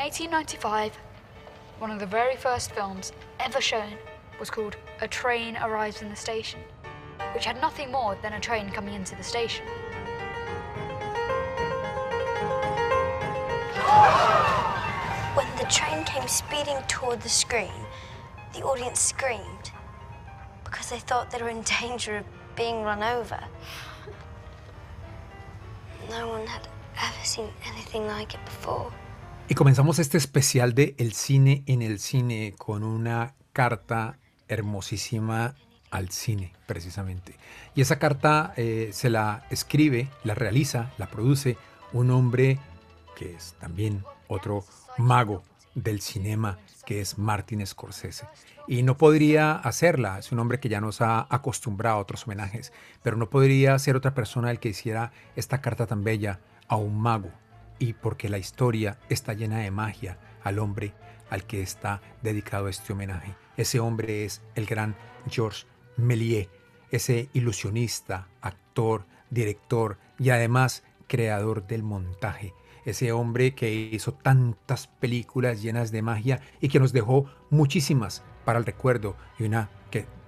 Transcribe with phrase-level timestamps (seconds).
[0.00, 0.96] 1895,
[1.78, 3.92] one of the very first films ever shown
[4.38, 6.60] was called A Train Arrives in the Station,
[7.34, 9.66] which had nothing more than a train coming into the station.
[15.34, 17.84] When the train came speeding toward the screen,
[18.54, 19.70] the audience screamed
[20.64, 22.24] because they thought they were in danger of
[22.56, 23.38] being run over.
[26.08, 28.90] No one had ever seen anything like it before.
[29.50, 35.56] Y comenzamos este especial de El cine en el cine con una carta hermosísima
[35.90, 37.34] al cine, precisamente.
[37.74, 41.56] Y esa carta eh, se la escribe, la realiza, la produce
[41.92, 42.60] un hombre
[43.16, 44.64] que es también otro
[44.98, 45.42] mago
[45.74, 48.26] del cinema, que es Martin Scorsese.
[48.68, 52.72] Y no podría hacerla, es un hombre que ya nos ha acostumbrado a otros homenajes,
[53.02, 57.00] pero no podría ser otra persona el que hiciera esta carta tan bella a un
[57.00, 57.32] mago.
[57.80, 60.94] Y porque la historia está llena de magia al hombre
[61.30, 63.34] al que está dedicado este homenaje.
[63.56, 64.94] Ese hombre es el gran
[65.28, 66.48] Georges Méliès,
[66.90, 72.52] ese ilusionista, actor, director y además creador del montaje.
[72.84, 78.58] Ese hombre que hizo tantas películas llenas de magia y que nos dejó muchísimas para
[78.58, 79.70] el recuerdo y una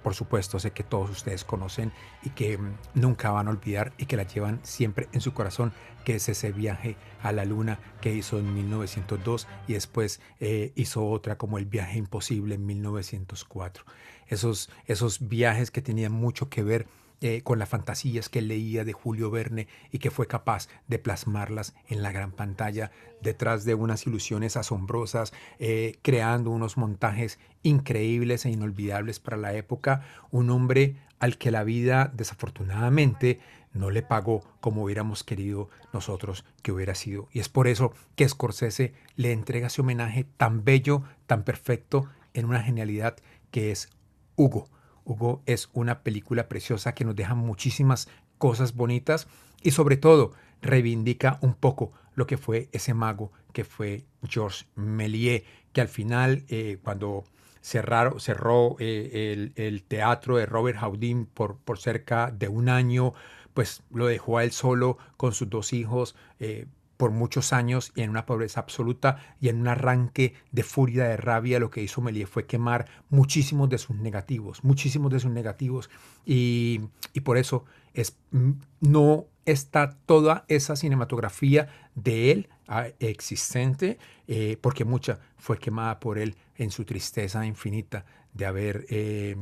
[0.03, 1.91] por supuesto sé que todos ustedes conocen
[2.23, 5.73] y que mm, nunca van a olvidar y que la llevan siempre en su corazón,
[6.03, 11.07] que es ese viaje a la luna que hizo en 1902 y después eh, hizo
[11.07, 13.85] otra como el viaje imposible en 1904.
[14.27, 16.87] Esos, esos viajes que tenían mucho que ver
[17.25, 21.73] eh, con las fantasías que leía de Julio Verne y que fue capaz de plasmarlas
[21.87, 28.49] en la gran pantalla detrás de unas ilusiones asombrosas, eh, creando unos montajes increíbles e
[28.49, 33.39] inolvidables para la época, un hombre al que la vida desafortunadamente
[33.71, 37.29] no le pagó como hubiéramos querido nosotros que hubiera sido.
[37.31, 42.47] Y es por eso que Scorsese le entrega ese homenaje tan bello, tan perfecto, en
[42.47, 43.15] una genialidad
[43.49, 43.87] que es
[44.35, 44.67] Hugo.
[45.05, 48.07] Hugo es una película preciosa que nos deja muchísimas
[48.37, 49.27] cosas bonitas
[49.61, 55.43] y sobre todo reivindica un poco lo que fue ese mago que fue Georges Méliès,
[55.71, 57.23] que al final eh, cuando
[57.61, 63.13] cerraron, cerró eh, el, teatro de Robert Houdin por, por cerca de un año,
[63.53, 66.15] pues lo dejó a él solo con sus dos hijos.
[66.39, 66.65] Eh,
[66.97, 71.17] por muchos años y en una pobreza absoluta y en un arranque de furia, de
[71.17, 75.89] rabia, lo que hizo Méliès fue quemar muchísimos de sus negativos, muchísimos de sus negativos.
[76.25, 76.81] Y,
[77.23, 84.85] por eso es, mm, no está toda esa cinematografía de él ah, existente, eh, porque
[84.85, 89.35] mucha fue quemada por él en su tristeza infinita de haber eh,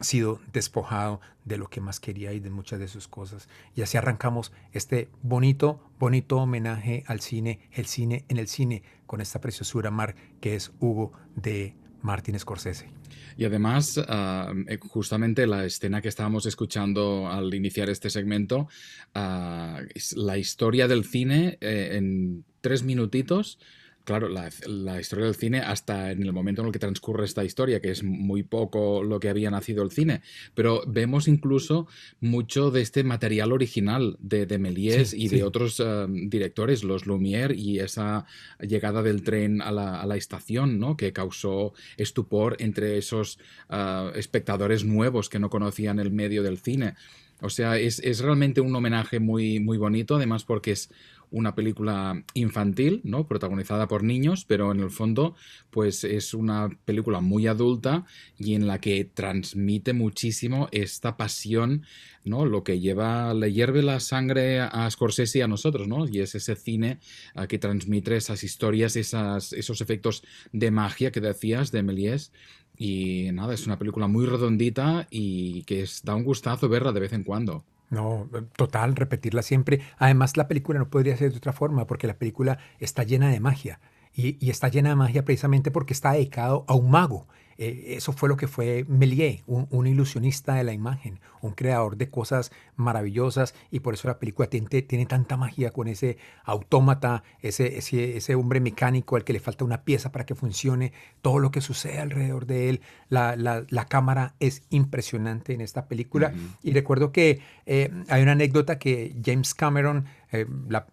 [0.00, 3.48] sido despojado de lo que más quería y de muchas de sus cosas.
[3.74, 9.20] Y así arrancamos este bonito, bonito homenaje al cine, el cine en el cine, con
[9.20, 12.88] esta preciosura mar que es Hugo de Martin Scorsese.
[13.36, 18.68] Y además, ah, eh, justamente la escena que estábamos escuchando al iniciar este segmento,
[19.14, 19.80] ah,
[20.14, 23.58] la historia del cine eh, en tres minutitos
[24.04, 27.80] claro, la, historia del cine hasta en el momento en el que transcurre esta historia,
[27.80, 30.20] que es muy poco lo que había nacido el cine,
[30.54, 31.88] pero vemos incluso
[32.20, 37.54] mucho de este material original de, de Méliès y de otros eh, directores, los Lumière
[37.56, 38.26] y esa
[38.60, 40.96] llegada del tren a la, estación, ¿no?
[40.96, 43.38] que causó estupor entre esos
[43.70, 46.94] eh, espectadores nuevos que no conocían el medio del cine.
[47.40, 50.90] O sea, es, es, realmente un homenaje muy, muy bonito, además porque es
[51.34, 53.26] una película infantil, ¿no?
[53.26, 55.34] Protagonizada por niños, pero en el fondo,
[55.70, 58.06] pues es una película muy adulta
[58.38, 61.82] y en la que transmite muchísimo esta pasión,
[62.24, 62.46] ¿no?
[62.46, 66.08] Lo que lleva, le hierve la sangre a Scorsese y a nosotros, ¿no?
[66.08, 67.00] Y es ese cine
[67.48, 70.22] que transmite esas historias, esas, esos efectos
[70.52, 72.30] de magia que decías de Méliès.
[72.76, 77.12] Y nada, es una película muy redondita y que da un gustazo verla de vez
[77.12, 77.64] en cuando.
[77.90, 79.80] No, total, repetirla siempre.
[79.98, 83.40] Además, la película no podría ser de otra forma, porque la película está llena de
[83.40, 83.80] magia.
[84.14, 87.26] Y, y, está llena de magia precisamente porque está dedicado a un mago.
[87.56, 92.08] Eh, eso fue lo que fue Méliès, un, ilusionista de la imagen, un creador de
[92.08, 97.76] cosas maravillosas y por eso la película tiene, tiene tanta magia con ese autómata, ese,
[97.76, 101.50] ese, ese, hombre mecánico al que le falta una pieza para que funcione, todo lo
[101.50, 102.80] que sucede alrededor de él.
[103.10, 106.32] La, la, la cámara es impresionante en esta película
[106.62, 110.46] y recuerdo que eh, hay una anécdota que James Cameron eh,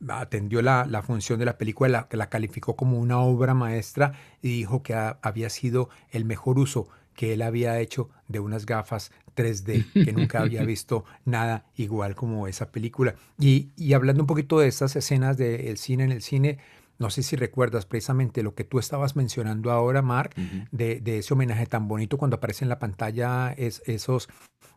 [0.10, 4.50] atendió la, la, función de la película, la, la calificó como una obra maestra y
[4.50, 9.86] dijo que había sido el mejor uso que él había hecho de unas gafas 3D,
[10.06, 13.16] que nunca había visto nada igual como esa película.
[13.40, 16.60] Y, y hablando un poquito de estas escenas del cine en el cine,
[17.02, 20.36] no sé si recuerdas precisamente lo que tú estabas mencionando ahora, Mark,
[20.72, 24.30] de, ese homenaje tan bonito cuando aparece en la pantalla es, esos,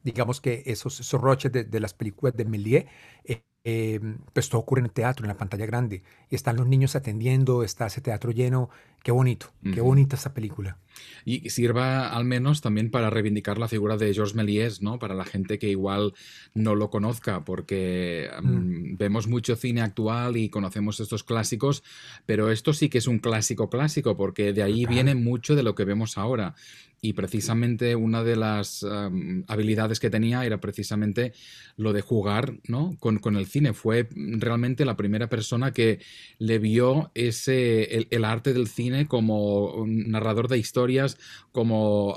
[0.02, 2.86] digamos que esos, esos roches de, las películas de Méliès.
[3.24, 4.00] Eh, eh,
[4.32, 6.02] pues todo ocurre en el teatro, en la pantalla grande.
[6.30, 8.70] Y están los niños atendiendo, está ese teatro lleno.
[9.02, 10.78] Qué bonito, qué bonita esta película.
[11.24, 14.98] Y sirva al menos también para reivindicar la figura de Georges Méliès, ¿no?
[14.98, 16.14] Para la gente que igual
[16.54, 21.82] no lo conozca, porque mm, vemos mucho cine actual y conocemos estos clásicos,
[22.26, 25.74] pero esto sí que es un clásico clásico, porque de ahí viene mucho de lo
[25.74, 26.54] que vemos ahora
[27.04, 28.82] y precisamente una de las
[29.46, 31.34] habilidades que tenía era precisamente
[31.76, 32.96] lo de jugar ¿no?
[32.98, 33.74] con, con, el cine.
[33.74, 35.98] Fue realmente la primera persona que
[36.38, 41.18] le vio ese, el, arte del cine como narrador de historias,
[41.52, 42.14] como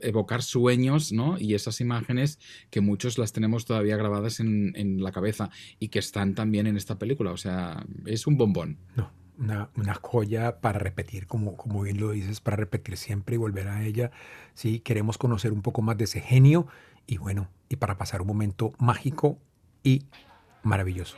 [0.00, 1.38] evocar sueños ¿no?
[1.38, 2.38] y esas imágenes
[2.70, 6.76] que muchos las tenemos todavía grabadas en, en la cabeza y que están también en
[6.76, 7.32] esta película.
[7.32, 8.78] O sea, es un bombón.
[8.96, 13.38] No una, una, joya para repetir, como, como bien lo dices, para repetir siempre y
[13.38, 14.10] volver a ella.
[14.52, 16.66] Sí, queremos conocer un poco más de ese genio
[17.06, 19.38] y bueno, y para pasar un momento mágico
[19.82, 20.04] y
[20.62, 21.16] maravilloso.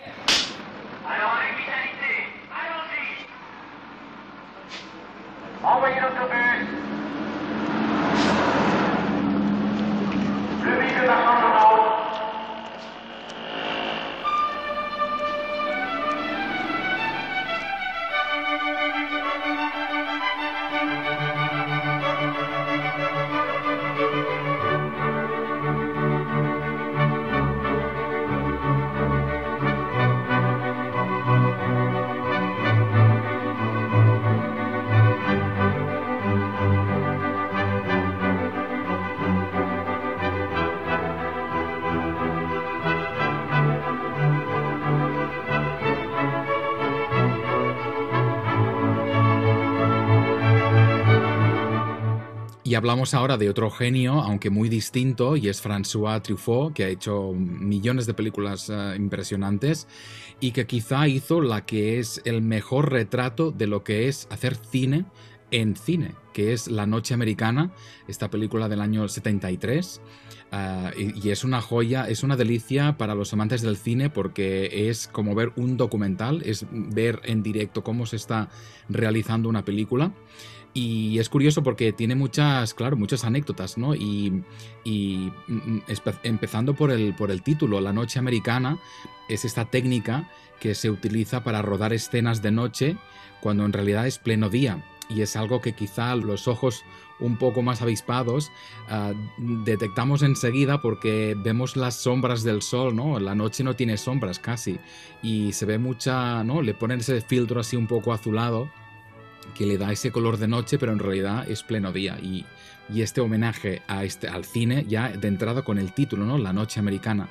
[52.82, 57.32] Hablamos ahora de otro genio, aunque muy distinto, y es François Truffaut, que ha hecho
[57.32, 59.87] millones de películas eh, impresionantes
[60.40, 64.56] y que quizá hizo la que es el mejor retrato de lo que es hacer
[64.56, 65.05] cine
[65.52, 67.70] en cine, que es La Noche Americana,
[68.08, 70.00] esta película del año 73.
[70.54, 75.08] Ah, y, es una joya, es una delicia para los amantes del cine porque es
[75.08, 78.50] como ver un documental, es ver en directo cómo se está
[78.90, 80.12] realizando una película.
[80.75, 83.94] Y es curioso porque tiene muchas, claro, muchas anécdotas, ¿no?
[83.94, 84.44] Y,
[84.84, 85.78] y mm,
[86.22, 88.78] empezando por el, por el título, La Noche Americana,
[89.31, 90.28] es esta técnica
[90.60, 92.96] que se utiliza para rodar escenas de noche
[93.40, 94.84] cuando en realidad es pleno día.
[95.08, 96.84] Y es algo que quizá los ojos
[97.22, 98.50] un poco más avispados
[98.90, 99.14] uh,
[99.64, 103.19] detectamos enseguida porque vemos las sombras del sol, ¿no?
[103.19, 104.78] La noche no tiene sombras casi
[105.22, 106.62] y se ve mucha, ¿no?
[106.62, 108.69] Le ponen ese filtro así un poco azulado
[109.54, 112.19] que le da ese color de noche, pero en realidad es pleno día.
[112.20, 112.44] Y,
[112.94, 116.36] este homenaje a este, al cine, ya de entrada con el título, ¿no?
[116.36, 117.30] La Noche Americana.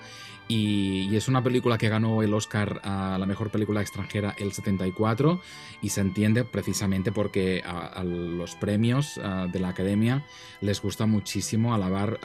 [0.53, 5.39] Y, es una película que ganó el Oscar a la mejor película extranjera el 74
[5.81, 9.19] y se entiende precisamente porque a, los premios
[9.51, 10.25] de la academia
[10.59, 12.19] les gusta muchísimo alabar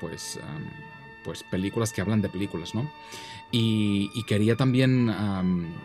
[0.00, 0.38] pues,
[1.26, 2.90] pues películas que hablan de películas, ¿no?
[3.50, 5.08] Y, quería también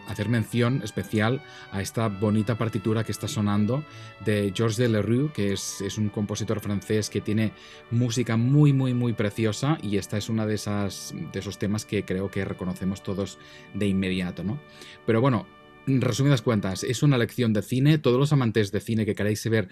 [0.07, 3.83] hacer mención especial a esta bonita partitura que está sonando
[4.25, 7.53] de Georges Delerue, que es, es, un compositor francés que tiene
[7.91, 12.03] música muy, muy, muy preciosa y esta es una de, esas, de esos temas que
[12.03, 13.37] creo que reconocemos todos
[13.75, 14.43] de inmediato.
[14.43, 14.59] ¿no?
[15.05, 15.45] Pero bueno,
[15.85, 17.97] resumidas cuentas, es una lección de cine.
[17.97, 19.69] Todos los amantes de cine que queráis ver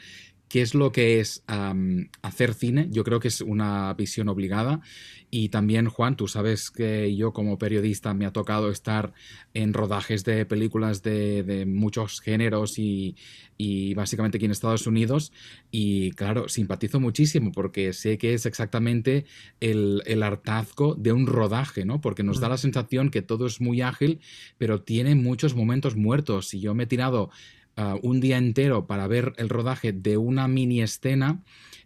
[0.49, 1.43] qué es lo que es
[2.21, 4.81] hacer cine, yo creo que es una visión obligada.
[5.31, 9.13] Y también, Juan, tú sabes que yo como periodista me ha tocado estar
[9.53, 13.15] en rodajes de películas de, muchos géneros y,
[13.93, 15.31] básicamente aquí en Estados Unidos.
[15.69, 19.25] Y claro, simpatizo muchísimo porque sé que es exactamente
[19.59, 22.01] el, el hartazgo de un rodaje, ¿no?
[22.01, 22.51] Porque nos da mm.
[22.51, 24.19] la sensación que todo es muy ágil,
[24.57, 26.55] pero tiene muchos momentos muertos.
[26.55, 27.29] Y yo me he tirado
[27.79, 31.39] ah, un día entero para ver el rodaje de una mini escena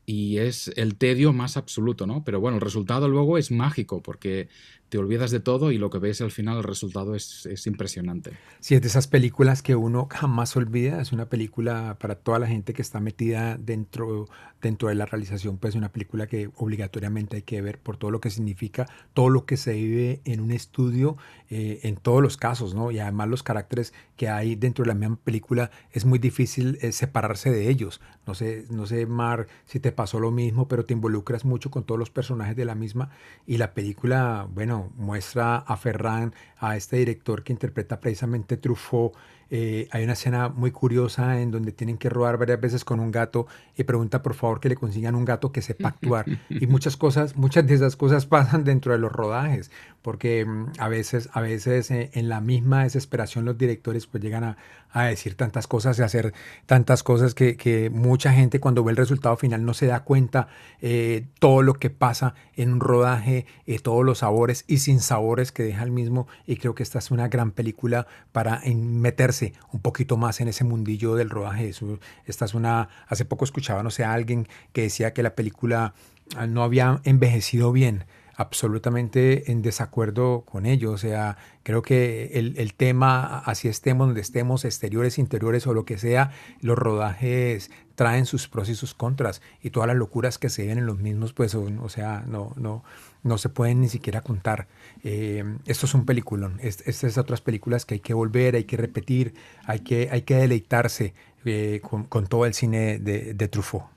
[0.06, 2.24] y es el tedio más absoluto, ¿no?
[2.24, 4.50] Pero bueno, el resultado luego es mágico porque
[4.94, 8.34] te olvidas de todo y lo que ves al final, el resultado es, es, impresionante.
[8.60, 11.02] Sí, es de esas películas que uno jamás olvida.
[11.02, 14.28] Es una película para toda la gente que está metida dentro,
[14.62, 18.22] dentro de la realización, pues una película que obligatoriamente hay que ver por todo lo
[18.22, 21.18] que significa, todo lo que se vive en un estudio,
[21.50, 22.92] eh, en todos los casos, ¿no?
[22.92, 26.92] Y además los caracteres que hay dentro de la misma película, es muy difícil eh,
[26.92, 28.00] separarse de ellos.
[28.28, 31.84] No sé, no sé, Mar, si te pasó lo mismo, pero te involucras mucho con
[31.84, 33.10] todos los personajes de la misma
[33.48, 39.14] y la película, bueno, muestra a Ferran, a este director que interpreta precisamente Truffaut,
[39.56, 43.12] Eh, hay una escena muy curiosa en donde tienen que rodar varias veces con un
[43.12, 43.46] gato
[43.78, 46.26] y pregunta por favor que le consigan un gato que sepa actuar.
[46.50, 49.70] y muchas cosas, muchas de esas cosas pasan dentro de los rodajes,
[50.02, 54.44] porque mm, a veces, a veces eh, en la misma desesperación los directores pues llegan
[54.44, 54.58] a,
[54.90, 56.34] a decir tantas cosas y hacer
[56.66, 60.48] tantas cosas que, que, mucha gente cuando ve el resultado final no se da cuenta
[60.82, 63.46] eh, todo lo que pasa en un rodaje,
[63.84, 67.12] todos los sabores y sin sabores que deja el mismo y creo que esta es
[67.12, 71.70] una gran película para meterse un poquito más en ese mundillo del rodaje.
[71.70, 75.36] Eso, esta es una, hace poco escuchaba, no sé, a alguien que decía que la
[75.36, 75.94] película
[76.38, 80.92] ah, no había envejecido bien absolutamente en desacuerdo con ello.
[80.92, 85.98] O sea, creo que el, tema, así estemos donde estemos, exteriores, interiores o lo que
[85.98, 86.32] sea,
[86.62, 89.42] los rodajes traen sus pros y sus contras.
[89.62, 92.54] Y todas las locuras que se ven en los mismos, pues, o, o sea, no,
[92.56, 92.84] no,
[93.22, 94.68] no se pueden ni siquiera contar.
[95.04, 96.60] Eh, esto es un peliculón.
[96.62, 99.34] Estas es otras películas que hay que volver, hay que repetir,
[99.66, 101.14] hay que, hay que deleitarse
[101.46, 103.93] eh, con, con, todo el cine de, de Truffaut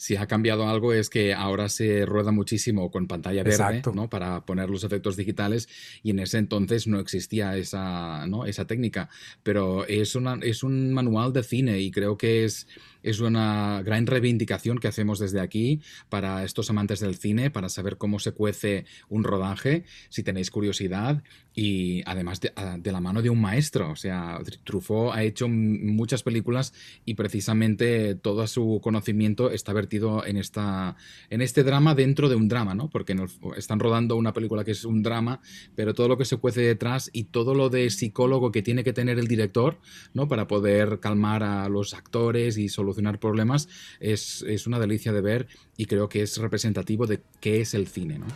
[0.00, 4.08] si ha cambiado algo es que ahora se rueda muchísimo con pantalla verde ¿no?
[4.08, 5.68] para poner los efectos digitales
[6.02, 8.46] y en ese entonces no existía esa, ¿no?
[8.46, 9.10] esa técnica.
[9.42, 12.66] Pero es, una, es un manual de cine y creo que es
[13.02, 17.96] es una gran reivindicación que hacemos desde aquí para estos amantes del cine, para saber
[17.96, 21.22] cómo se cuece un rodaje, si tenéis curiosidad,
[21.54, 23.90] y además de, ah, la mano de un maestro.
[23.90, 26.72] O sea, Truffaut ha hecho muchas películas
[27.04, 30.96] y precisamente todo su conocimiento está vertido en, esta,
[31.28, 32.88] en este drama dentro de un drama, ¿no?
[32.88, 33.16] Porque
[33.56, 35.40] están rodando una película que es un drama,
[35.74, 38.92] pero todo lo que se cuece detrás y todo lo de psicólogo que tiene que
[38.92, 39.78] tener el director,
[40.14, 40.28] ¿no?
[40.28, 43.68] Para poder calmar a los actores y solucionar problemas
[43.98, 47.86] es, es, una delicia de ver y creo que es representativo de qué es el
[47.86, 48.18] cine.
[48.18, 48.26] ¿no?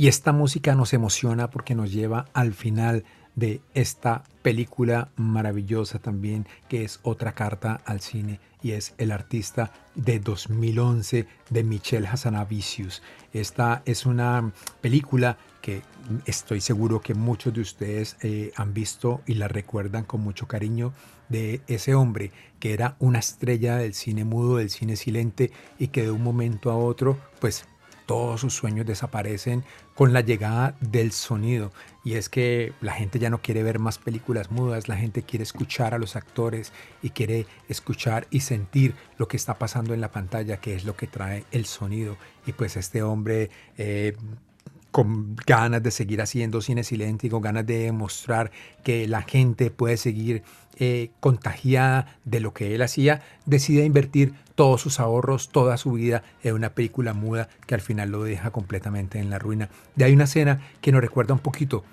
[0.00, 3.04] Y esta música nos emociona porque nos lleva al final
[3.36, 9.74] de esta película maravillosa también, que es otra carta al cine, y es El artista
[9.94, 13.02] de 2011 de Michel Hazanavicius.
[13.34, 15.82] Esta es una película que
[16.24, 20.94] estoy seguro que muchos de ustedes eh, han visto y la recuerdan con mucho cariño
[21.28, 26.04] de ese hombre que era una estrella del cine mudo, del cine silente y que
[26.04, 27.66] de un momento a otro pues
[28.10, 29.62] todos sus sueños desaparecen
[29.94, 31.70] con la llegada del sonido.
[32.02, 35.44] Y es que la gente ya no quiere ver más películas mudas, la gente quiere
[35.44, 40.10] escuchar a los actores y quiere escuchar y sentir lo que está pasando en la
[40.10, 42.16] pantalla, que es lo que trae el sonido.
[42.46, 43.48] Y pues este hombre...
[43.78, 44.16] Eh,
[44.90, 46.82] con ganas de seguir haciendo cine
[47.30, 48.50] con ganas de demostrar
[48.82, 50.42] que la gente puede seguir
[50.82, 56.22] eh, contagiada de lo que él hacía, decide invertir todos sus ahorros, toda su vida
[56.42, 59.68] en una película muda que al final lo deja completamente en la ruina.
[59.94, 61.84] De ahí una escena que nos recuerda un poquito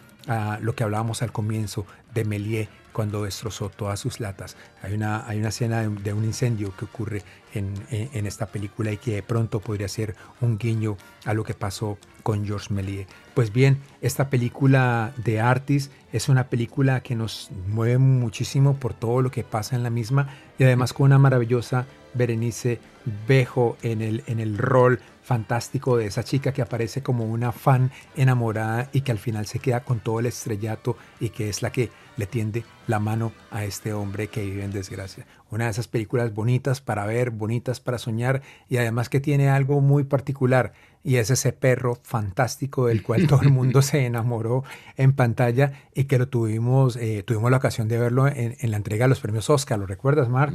[0.61, 4.57] lo que hablábamos al comienzo de Méliès cuando destrozó todas sus latas.
[4.81, 7.21] Hay una, hay una escena de, un incendio que ocurre
[7.53, 11.53] en, en, esta película y que de pronto podría ser un guiño a lo que
[11.53, 13.05] pasó con Georges Méliès.
[13.35, 19.21] Pues bien, esta película de Artis es una película que nos mueve muchísimo por todo
[19.21, 22.79] lo que pasa en la misma y además con una maravillosa Berenice
[23.27, 27.91] Bejo en el, en el rol fantástico de esa chica que aparece como una fan
[28.15, 31.69] enamorada y que al final se queda con todo el estrellato y que es la
[31.69, 35.27] que le tiende la mano a este hombre que vive en desgracia.
[35.51, 39.81] Una de esas películas bonitas para ver, bonitas para soñar y además que tiene algo
[39.81, 40.71] muy particular
[41.03, 44.63] y es ese perro fantástico del cual todo el mundo se enamoró
[44.97, 48.77] en pantalla y que lo tuvimos, eh, tuvimos la ocasión de verlo en, en, la
[48.77, 49.79] entrega de los premios Oscar.
[49.79, 50.53] ¿Lo recuerdas, Mark?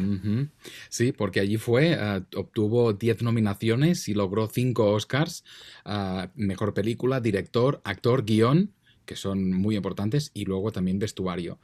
[0.91, 5.45] Sí, porque allí fue, uh, obtuvo 10 nominaciones y logró 5 Oscars.
[5.85, 8.73] Uh, mejor película, director, actor, guion
[9.05, 11.59] que son muy importantes, y luego también vestuario.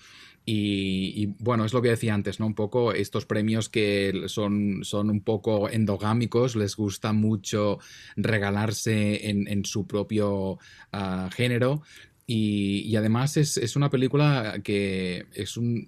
[0.51, 2.47] Y, bueno, es lo que decía antes, ¿no?
[2.47, 7.79] Un poco estos premios que son, son un poco endogámicos, les gusta mucho
[8.17, 10.53] regalarse en, su propio
[10.93, 11.83] uh, género.
[12.27, 15.87] Y, además es, es, una película que es un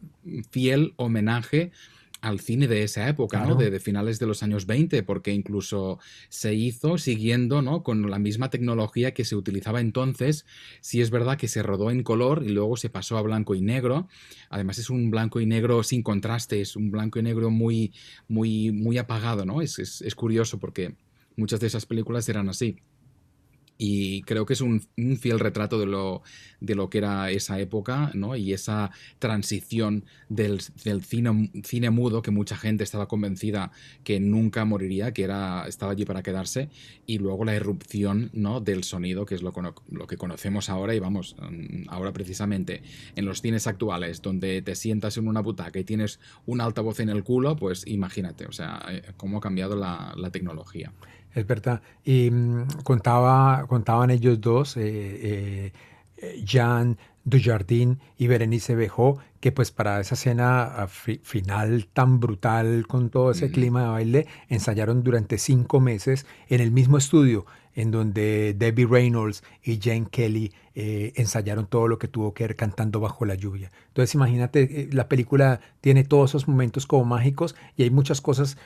[0.51, 1.73] fiel homenaje
[2.21, 3.55] al cine de esa época, claro.
[3.55, 3.61] ¿no?
[3.61, 5.99] De, de, finales de los años 20, porque incluso
[6.29, 7.83] se hizo siguiendo, ¿no?
[7.83, 10.47] Con la misma tecnología que se utilizaba entonces.
[10.81, 13.63] Sí es verdad que se rodó en color y luego se pasó a blanco y
[13.63, 14.09] negro.
[14.51, 17.93] Además es un blanco y negro sin contraste, es un blanco y negro muy,
[18.29, 19.63] muy, muy apagado, ¿no?
[19.63, 20.95] Es, es, es curioso porque
[21.37, 22.77] muchas de esas películas eran así.
[23.83, 24.83] Y creo que es un,
[25.19, 26.23] fiel retrato de lo,
[26.61, 28.37] de lo que era esa época ¿no?
[28.37, 33.73] y esa transición del, cine, cine, mudo que mucha gente estaba convencida
[34.05, 36.69] que nunca moriría, que era, estaba allí para quedarse,
[37.07, 38.61] y luego la irrupción ¿no?
[38.61, 39.55] del sonido, que es lo,
[39.91, 42.83] lo que conocemos ahora y vamos, mm, ahora precisamente
[43.17, 47.09] en los cines actuales, donde te sientas en una butaca y tienes un altavoz en
[47.09, 50.93] el culo, pues imagínate, o sea, eh, cómo ha cambiado la, la tecnología.
[51.35, 51.81] Es verdad.
[52.05, 55.73] Y mm, contaba, contaban ellos dos, eh, eh,
[56.17, 60.89] eh, Jean Dujardin y Berenice Bejo, que pues para esa escena
[61.23, 66.73] final tan brutal con todo ese clima de baile, ensayaron durante cinco meses en el
[66.73, 72.33] mismo estudio en donde Debbie Reynolds y Jane Kelly eh, ensayaron todo lo que tuvo
[72.33, 73.71] que ver cantando bajo la lluvia.
[73.89, 78.57] Entonces imagínate, eh, la película tiene todos esos momentos como mágicos y hay muchas cosas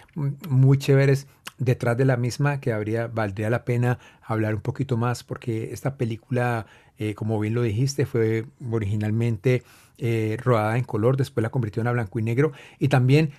[0.48, 1.26] muy chéveres
[1.58, 5.96] detrás de la misma que habría, valdría la pena hablar un poquito más porque esta
[5.96, 6.66] película,
[6.98, 9.64] eh, como bien lo dijiste, fue originalmente
[10.38, 12.52] rodada en color, después la convirtió en blanco y negro.
[12.78, 13.30] Y también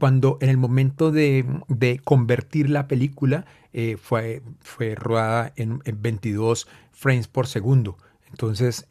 [0.00, 1.44] cuando en el momento de,
[2.02, 3.44] convertir la película
[4.00, 7.98] fue, fue rodada en, 22 frames por segundo.
[8.36, 8.86] Entonces,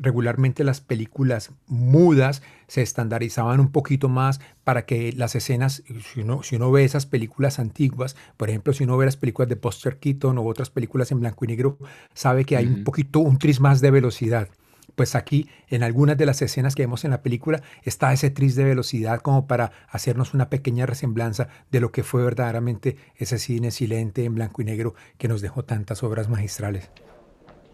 [0.00, 6.42] regularmente las películas mudas se estandarizaban un poquito más para que las escenas, si uno,
[6.42, 10.00] si uno ve esas películas antiguas, por ejemplo, si uno ve las películas de Buster
[10.00, 11.78] Keaton o otras películas en blanco y negro,
[12.14, 14.48] sabe que hay un poquito, un tris más de velocidad.
[14.96, 18.56] Pues aquí en algunas de las escenas que vemos en la película está ese tris
[18.56, 23.70] de velocidad como para hacernos una pequeña resemblanza de lo que fue verdaderamente ese cine
[23.70, 26.90] silente en blanco y negro que nos dejó tantas obras magistrales.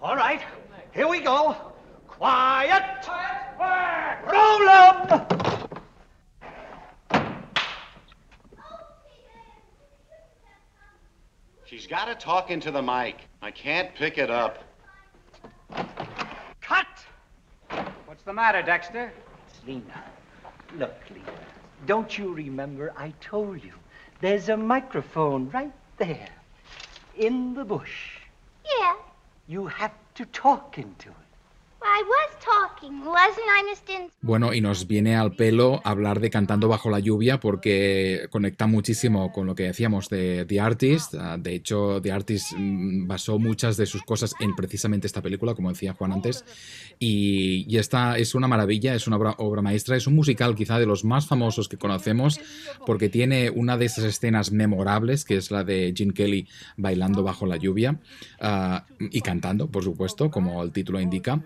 [0.02, 0.42] All right,
[0.96, 1.54] here we go.
[2.08, 3.04] Quiet.
[3.56, 4.18] Quiet.
[4.24, 5.32] Roll up.
[11.66, 13.16] She's got to talk into the mic.
[13.42, 14.64] I can't pick it up.
[16.62, 16.86] Cut!
[18.06, 19.12] What's the matter, Dexter?
[19.50, 20.04] It's Lena.
[20.78, 21.26] Look, Lena,
[21.84, 23.74] don't you remember I told you
[24.22, 26.30] there's a microphone right there
[27.18, 28.20] in the bush?
[28.64, 28.94] Yeah.
[29.46, 31.25] You have to talk into it.
[34.20, 39.32] Bueno, y nos viene al pelo hablar de Cantando bajo la lluvia porque conecta muchísimo
[39.32, 41.14] con lo que decíamos de The Artist.
[41.14, 45.54] Ah, de hecho, The Artist mm, basó muchas de sus cosas en precisamente esta película,
[45.54, 46.44] como decía Juan antes.
[46.98, 51.04] Y, esta es una maravilla, es una obra, maestra, es un musical quizá de los
[51.04, 52.40] más famosos que conocemos
[52.86, 57.44] porque tiene una de esas escenas memorables, que es la de Gene Kelly bailando bajo
[57.44, 58.00] la lluvia
[58.40, 61.42] ah, y cantando, por supuesto, como el título indica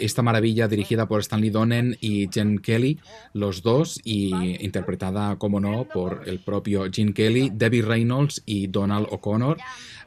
[0.00, 2.98] esta maravilla dirigida por Stanley Donen y Jen Kelly,
[3.34, 4.32] los dos, y
[4.64, 9.58] interpretada, como no, por el propio Gene Kelly, Debbie Reynolds y Donald O'Connor.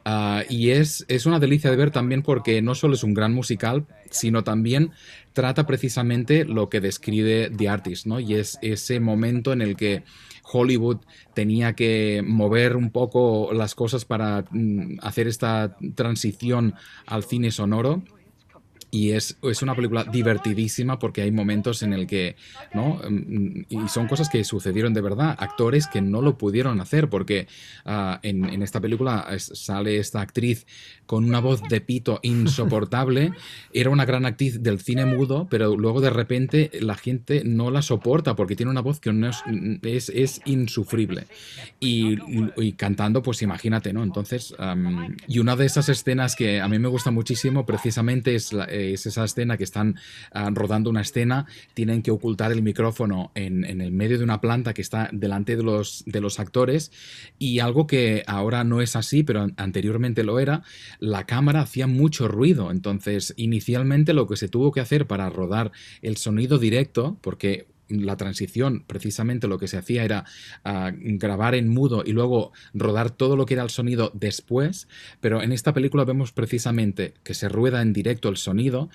[0.03, 3.33] Ah, y es, es una delicia de ver también porque no solo es un gran
[3.33, 4.91] musical, sino también
[5.33, 8.19] trata precisamente lo que describe The Artist, ¿no?
[8.19, 10.03] Y es ese momento en el que
[10.51, 10.97] Hollywood
[11.35, 16.73] tenía que mover un poco las cosas para mm, hacer esta transición
[17.05, 18.03] al cine sonoro
[18.91, 22.35] y es, es, una película divertidísima porque hay momentos en el que,
[22.73, 22.99] ¿no?
[23.09, 27.47] Mm, y son cosas que sucedieron de verdad, actores que no lo pudieron hacer porque
[27.85, 30.67] ah, en, en, esta película sale esta actriz
[31.05, 33.31] con una voz de pito insoportable,
[33.73, 37.81] era una gran actriz del cine mudo, pero luego de repente la gente no la
[37.81, 41.27] soporta porque tiene una voz que no es, es, insufrible.
[41.79, 42.17] Y,
[42.57, 44.03] y, cantando, pues imagínate, ¿no?
[44.03, 44.53] Entonces,
[45.27, 49.05] y una de esas escenas que a mí me gusta muchísimo precisamente es la es
[49.05, 49.95] esa escena que están
[50.31, 54.73] ah, rodando una escena, tienen que ocultar el micrófono en, el medio de una planta
[54.73, 56.91] que está delante de los, de los actores
[57.37, 60.63] y algo que ahora no es así, pero anteriormente lo era,
[60.99, 62.71] la cámara hacía mucho ruido.
[62.71, 68.17] Entonces, inicialmente lo que se tuvo que hacer para rodar el sonido directo, porque la
[68.17, 70.25] transición, precisamente lo que se hacía era
[70.63, 74.87] ah, grabar en mudo y luego rodar todo lo que era el sonido después,
[75.19, 78.89] pero en esta película vemos precisamente que se rueda en directo el sonido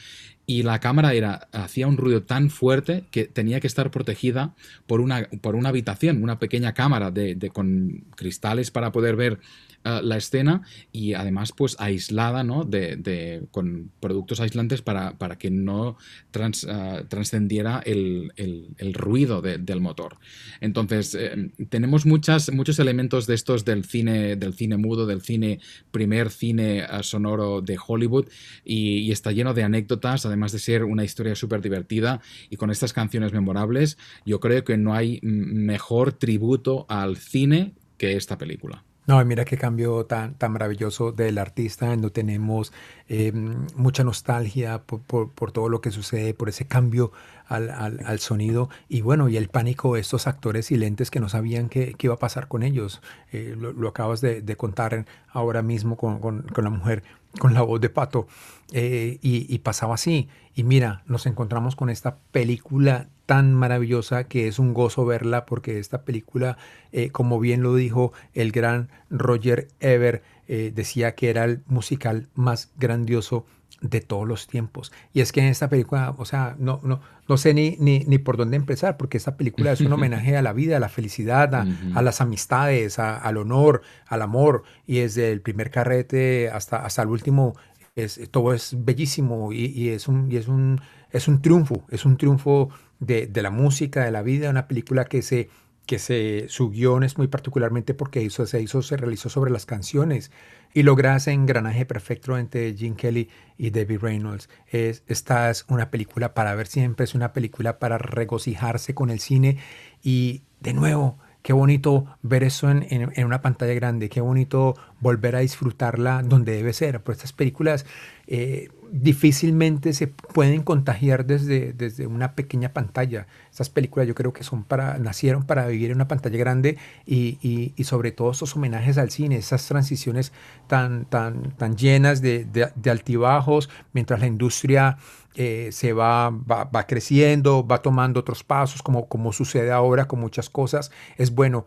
[0.46, 4.54] y la cámara era, hacía un ruido tan fuerte que tenía que estar protegida
[4.86, 9.40] por una, por una habitación, una pequeña cámara de, con cristales para poder ver
[9.86, 12.64] eh, la escena y además pues aislada ¿no?
[12.64, 15.96] de, con productos aislantes para, para que no
[16.32, 20.16] trans, eh, trascendiera el, el, ruido del motor.
[20.60, 25.60] Entonces eh, tenemos muchas, muchos elementos de estos del cine, del cine mudo, del cine,
[25.92, 28.26] primer cine sonoro de Hollywood
[28.64, 32.20] y, está lleno de anécdotas, además de ser una historia súper divertida
[32.50, 38.16] y con estas canciones memorables, yo creo que no hay mejor tributo al cine que
[38.16, 38.85] esta película.
[39.06, 42.72] No, mira qué cambio tan, tan maravilloso del artista, no tenemos
[43.08, 47.12] eh, mucha nostalgia por, por, todo lo que sucede, por ese cambio
[47.46, 51.68] al, al, sonido y bueno, y el pánico de estos actores silentes que no sabían
[51.68, 53.00] qué, qué iba a pasar con ellos.
[53.30, 57.04] Eh, lo, acabas de, contar ahora mismo con, con, con, la mujer,
[57.38, 58.26] con la voz de Pato,
[58.72, 60.28] eh, y, y pasaba así.
[60.56, 65.78] Y mira, nos encontramos con esta película tan maravillosa que es un gozo verla porque
[65.78, 66.56] esta película,
[66.92, 72.28] eh, como bien lo dijo el gran Roger Ever, eh, decía que era el musical
[72.34, 73.44] más grandioso
[73.80, 74.92] de todos los tiempos.
[75.12, 78.18] Y es que en esta película, o sea, no, no, no sé ni, ni, ni
[78.18, 81.54] por dónde empezar, porque esta película es un homenaje a la vida, a la felicidad,
[81.54, 87.08] a, las amistades, al honor, al amor, y desde el primer carrete hasta, hasta el
[87.08, 87.54] último,
[87.96, 90.80] es, todo es bellísimo y, y es, un, y es, un,
[91.10, 92.68] es un triunfo, es un triunfo
[93.00, 95.48] de, de, la música, de la vida, una película que se
[95.86, 99.66] que se, su guion es muy particularmente porque hizo, se hizo, se realizó sobre las
[99.66, 100.32] canciones
[100.74, 104.50] y logra ese engranaje perfecto entre Gene Kelly y Debbie Reynolds.
[104.66, 109.20] Es, esta es una película para ver siempre, es una película para regocijarse con el
[109.20, 109.58] cine
[110.02, 115.36] y de nuevo, qué bonito ver eso en, en, una pantalla grande, qué bonito volver
[115.36, 117.00] a disfrutarla donde debe ser.
[117.04, 117.86] Por estas películas
[118.26, 123.28] eh, difícilmente se pueden contagiar desde, desde una pequeña pantalla.
[123.48, 127.38] Estas películas yo creo que son para, nacieron para vivir en una pantalla grande y,
[127.40, 130.32] y, y sobre todo esos homenajes al cine, esas transiciones
[130.66, 134.98] tan, tan, tan llenas de, de altibajos, mientras la industria
[135.36, 140.18] eh, se va, va, va, creciendo, va tomando otros pasos, como, como sucede ahora con
[140.18, 140.90] muchas cosas.
[141.16, 141.66] Es bueno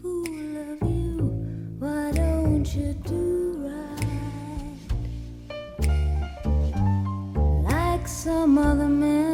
[0.00, 1.30] fool of you.
[1.78, 4.06] Why don't you do right?
[7.64, 9.29] Like some other men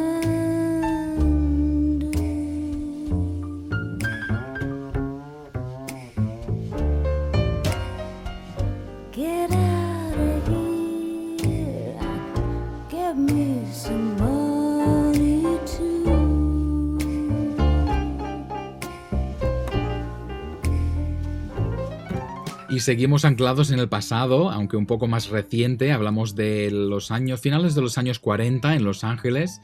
[22.79, 25.91] Seguimos anclados en el pasado, aunque un poco más reciente.
[25.91, 29.61] Hablamos de los años finales de los años 40 en Los Ángeles.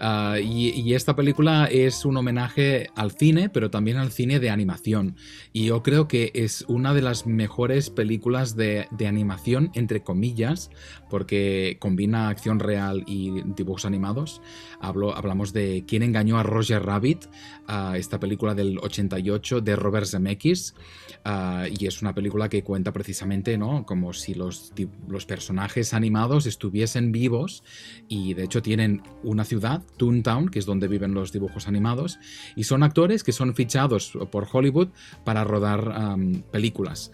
[0.00, 5.16] Uh, y, esta película es un homenaje al cine, pero también al cine de animación.
[5.52, 10.70] Y yo creo que es una de las mejores películas de, animación, entre comillas,
[11.10, 14.40] porque combina acción real y dibujos animados.
[14.80, 17.26] Hablo, hablamos de Quién engañó a Roger Rabbit,
[17.68, 20.74] uh, esta película del 88 de Robert Zemeckis.
[21.24, 23.84] Uh, y es una película que cuenta precisamente, ¿no?
[23.84, 24.72] Como si los,
[25.08, 27.62] los personajes animados estuviesen vivos
[28.08, 32.18] y de hecho tienen una ciudad Toontown, que es donde viven los dibujos animados,
[32.56, 34.88] y son actores que son fichados por Hollywood
[35.24, 36.16] para rodar
[36.50, 37.12] películas.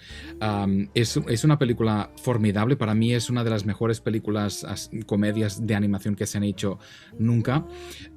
[0.95, 4.67] Es, es, una película formidable, para mí es una de las mejores películas,
[5.07, 6.79] comedias de animación que se han hecho
[7.19, 7.67] nunca,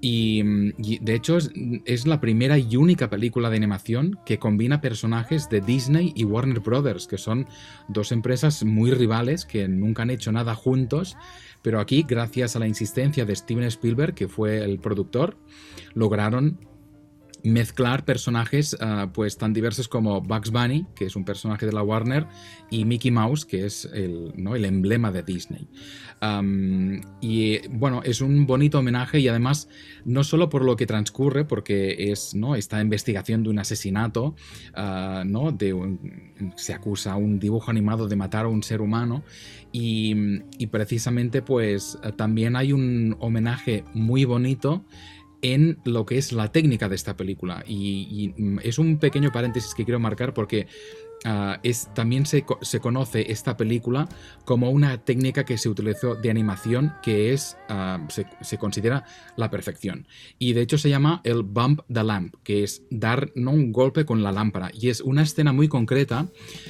[0.01, 0.43] y,
[0.77, 1.51] y de hecho es,
[1.85, 6.59] es, la primera y única película de animación que combina personajes de Disney y Warner
[6.59, 7.47] Brothers, que son
[7.87, 11.17] dos empresas muy rivales que nunca han hecho nada juntos,
[11.61, 15.37] pero aquí, gracias a la insistencia de Steven Spielberg, que fue el productor,
[15.93, 16.59] lograron
[17.43, 21.81] mezclar personajes uh, pues tan diversos como Bugs Bunny, que es un personaje de la
[21.81, 22.27] Warner,
[22.69, 24.55] y Mickey Mouse, que es el, ¿no?
[24.55, 25.67] el emblema de Disney.
[27.21, 29.69] Y bueno, es un bonito homenaje y además
[30.03, 32.55] no solo por lo que transcurre, porque es ¿no?
[32.55, 34.35] esta investigación de un asesinato,
[34.75, 35.55] uh, ¿no?
[36.55, 39.23] se acusa a un dibujo animado de matar a un ser humano
[39.71, 40.15] y,
[40.57, 44.85] y precisamente pues también hay un homenaje muy bonito
[45.41, 47.63] en lo que es la técnica de esta película.
[47.67, 50.67] Y, y es un pequeño paréntesis que quiero marcar porque
[51.25, 54.07] uh, es, también se, se, conoce esta película
[54.45, 59.49] como una técnica que se utilizó de animación que es, uh, se, se, considera la
[59.49, 60.07] perfección.
[60.39, 64.05] Y de hecho se llama el bump the lamp, que es dar no un golpe
[64.05, 64.71] con la lámpara.
[64.73, 66.27] Y es una escena muy concreta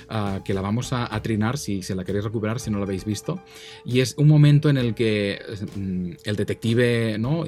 [0.09, 3.03] uh, que la vamos a, trinar si se la queréis recuperar, si no la habéis
[3.03, 3.43] visto.
[3.85, 5.39] Y es un momento en el que
[5.75, 7.43] um, el detective, ¿no?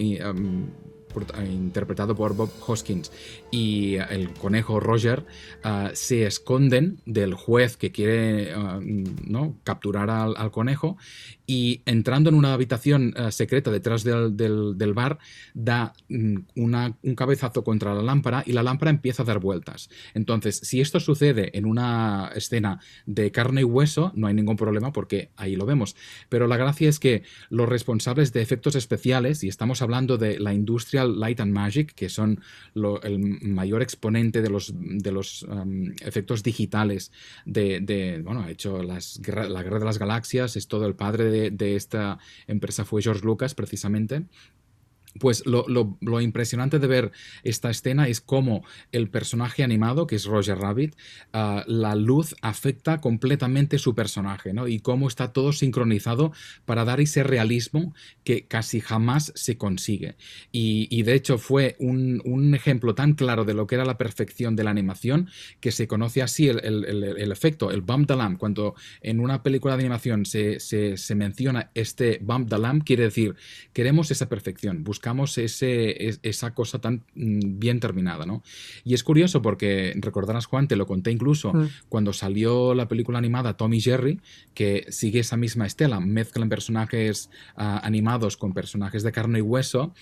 [1.52, 3.12] Interpretado por Bob Hoskins,
[3.52, 5.26] y el conejo Roger
[5.64, 9.58] ah, se esconden del juez que quiere ah, ¿no?
[9.64, 10.98] capturar al, conejo
[11.46, 15.18] y entrando en una habitación ah, secreta detrás del, del- del bar
[15.54, 19.90] da mm, una- un cabezazo contra la lámpara y la lámpara empieza a dar vueltas.
[20.14, 24.92] Entonces, si esto sucede en una escena de carne y hueso, no hay ningún problema
[24.94, 25.96] porque ahí lo vemos.
[26.30, 30.54] Pero la gracia es que los responsables de efectos especiales, y estamos hablando de la
[31.06, 32.42] Light and Magic, que son
[33.04, 37.12] el mayor exponente de los, de los um, efectos digitales
[37.46, 42.20] de, bueno, ha hecho la Guerra de las Galaxias, es todo el padre de esta
[42.48, 44.26] empresa fue George Lucas precisamente.
[45.20, 47.12] Pues lo, lo- lo impresionante de ver
[47.44, 50.96] esta escena es cómo el personaje animado, que es Roger Rabbit,
[51.34, 54.68] ah, la luz afecta completamente su personaje, ¿no?
[54.68, 56.32] Y cómo está todo sincronizado
[56.66, 57.94] para dar ese realismo
[58.24, 60.16] que casi jamás se consigue.
[60.52, 63.98] Y, y de hecho fue un, un ejemplo tan claro de lo que era la
[63.98, 68.16] perfección de la animación que se conoce así el, el- el- efecto, el bump the
[68.16, 68.38] lamp.
[68.40, 73.04] Cuando en una película de animación se, se- se menciona este bump the lamp, quiere
[73.04, 73.36] decir,
[73.74, 78.44] queremos esa perfección, buscamos ese, es- esa cosa tan mm, bien terminada, ¿no?
[78.84, 81.68] Y es curioso porque, recordarás Juan, te lo conté incluso Mm.
[81.88, 84.20] cuando salió la película animada Tommy Jerry,
[84.54, 89.94] que sigue esa misma estela, mezclan personajes ah, animados con personajes de carne y hueso,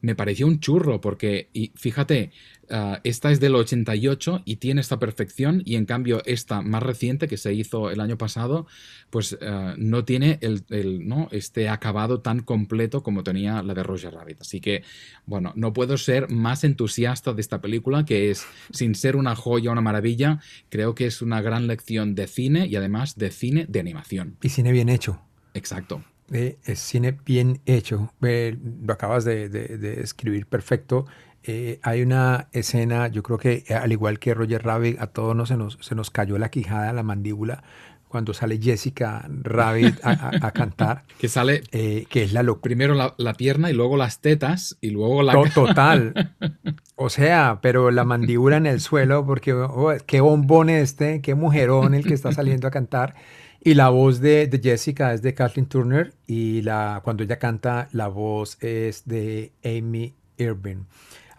[0.00, 2.30] me pareció un churro porque, y fíjate,
[2.70, 7.28] ah, esta es del 88 y tiene esta perfección y en cambio esta más reciente
[7.28, 8.66] que se hizo el año pasado,
[9.10, 11.28] pues ah, no tiene el, el, ¿no?
[11.30, 14.41] este acabado tan completo como tenía la de Roger Rabbit.
[14.42, 14.84] Así que,
[15.26, 19.70] bueno, no puedo ser más entusiasta de esta película que es, sin ser una joya,
[19.72, 23.80] una maravilla, creo que es una gran lección de cine y además de cine de
[23.80, 24.36] animación.
[24.42, 25.20] Y cine bien hecho.
[25.54, 26.04] Exacto.
[26.30, 28.12] Eh, es cine bien hecho.
[28.22, 31.06] Eh, lo acabas de, de- de escribir perfecto.
[31.44, 35.48] Eh, hay una escena, yo creo que al igual que Roger Rabbit, a todos nos,
[35.48, 37.64] se, nos, se nos cayó la quijada, la mandíbula,
[38.12, 42.62] cuando sale Jessica Rabbit a, a- a cantar, Que sale eh, que es la locura.
[42.62, 45.32] primero la, la pierna y luego las tetas y luego la...
[45.32, 46.34] To- Total.
[46.94, 51.94] O sea, pero la mandíbula en el suelo, porque oh, qué bombón este, qué mujerón
[51.94, 53.16] el que está saliendo a cantar.
[53.64, 57.88] Y la voz de, de Jessica es de Kathleen Turner y la, cuando ella canta,
[57.92, 60.84] la voz es de Amy Irving.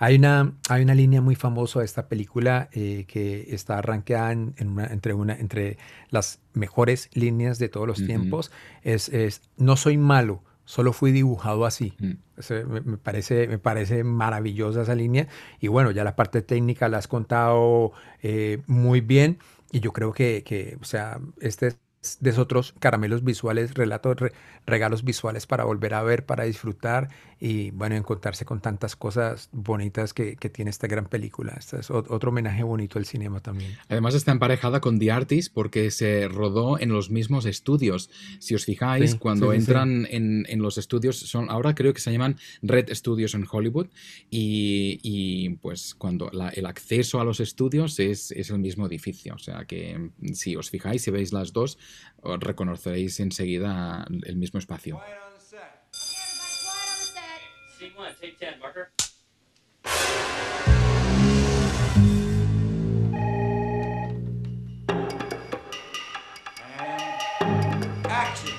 [0.03, 4.53] Hay una, hay una línea muy famosa de esta película eh, que está arranqueada en,
[4.57, 5.77] en una- entre, una, entre
[6.09, 8.51] las mejores líneas de todos los tiempos.
[8.81, 11.93] Es, es, no soy malo, solo fui dibujado así.
[11.99, 12.13] Mm.
[12.85, 15.27] Me parece, me parece maravillosa esa línea.
[15.59, 19.37] Y bueno, ya la parte técnica la has contado eh, muy bien.
[19.71, 24.17] Y yo creo que, que, o sea, este es de esos otros caramelos visuales, relatos,
[24.17, 24.33] re-
[24.65, 30.13] regalos visuales para volver a ver, para disfrutar y bueno, encontrarse con tantas cosas bonitas
[30.13, 31.55] que, que tiene esta gran película.
[31.57, 33.75] Este es ot- otro homenaje bonito al cinema también.
[33.89, 38.09] Además está emparejada con The Artist porque se rodó en los mismos estudios.
[38.39, 39.71] Si os fijáis, Sí, cuando sí, sí, sí.
[39.71, 43.87] entran En, en los estudios, son ahora creo que se llaman Red Studios en Hollywood
[44.29, 49.35] y, y, pues cuando la- el acceso a los estudios es, es el mismo edificio.
[49.35, 51.77] O sea que si os fijáis, si veis las dos, os
[52.23, 55.01] reconoceréis enseguida el mismo espacio.
[57.77, 58.91] Scene one, take 10, marker.
[68.09, 68.55] Action.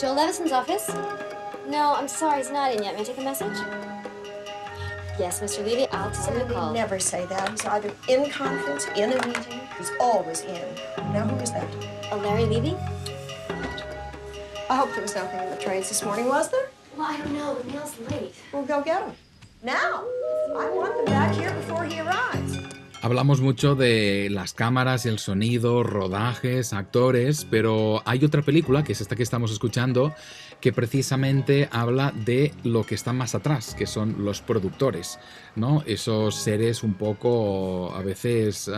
[0.00, 0.88] Joel Levison's office?
[1.68, 2.94] No, I'm sorry, he's not in yet.
[2.94, 3.95] May I take a message?
[5.18, 5.64] Yes, Mr.
[5.64, 6.72] Levy, I'll tell him to call.
[6.74, 7.48] never say that.
[7.48, 9.60] He's either in conference, in a meeting.
[9.78, 10.74] He's always in.
[11.12, 11.66] Now, who is that?
[12.12, 12.76] Oh, Larry Levy?
[14.68, 16.68] I hope there was nothing in the trays this morning, was there?
[16.98, 17.54] Well, I don't know.
[17.54, 18.34] The mail's late.
[18.52, 19.12] We'll go get him.
[19.62, 20.04] Now.
[20.54, 22.45] I want them back here before he arrives.
[23.02, 29.00] Hablamos mucho de las cámaras, el sonido, rodajes, actores, pero hay otra película, que es
[29.00, 30.12] esta que estamos escuchando,
[30.60, 35.18] que precisamente habla de lo que está más atrás, que son los productores,
[35.54, 35.82] ¿no?
[35.86, 38.70] Esos seres un poco a veces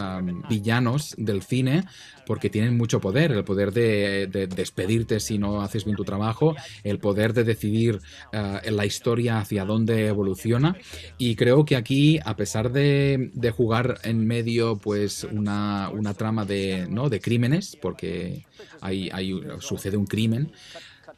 [0.48, 1.84] villanos del cine,
[2.28, 6.54] porque tienen mucho poder, el poder de, de despedirte si no haces bien tu trabajo,
[6.84, 7.98] el poder de decidir
[8.32, 10.76] ah, la historia hacia dónde evoluciona.
[11.16, 16.44] Y creo que aquí, a pesar de, de jugar en medio, pues una, una trama
[16.44, 17.08] de, ¿no?
[17.08, 18.44] de crímenes, porque
[18.80, 20.52] hay, hay- sucede un crimen,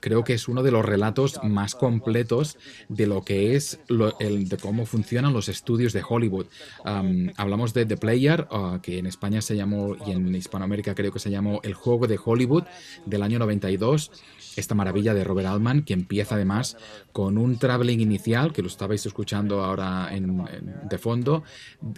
[0.00, 2.56] creo que es uno de los relatos más completos
[2.88, 6.46] de lo que es lo- el, de cómo funcionan los estudios de Hollywood.
[6.84, 11.12] Am, hablamos de The Player, ah, que en España se llamó y en Hispanoamérica creo
[11.12, 12.64] que se llamó El Juego de Hollywood
[13.06, 14.10] del año 92.
[14.56, 16.76] Esta maravilla de Robert Altman, que empieza además
[17.12, 21.44] con un traveling inicial, que lo estabais escuchando ahora de fondo,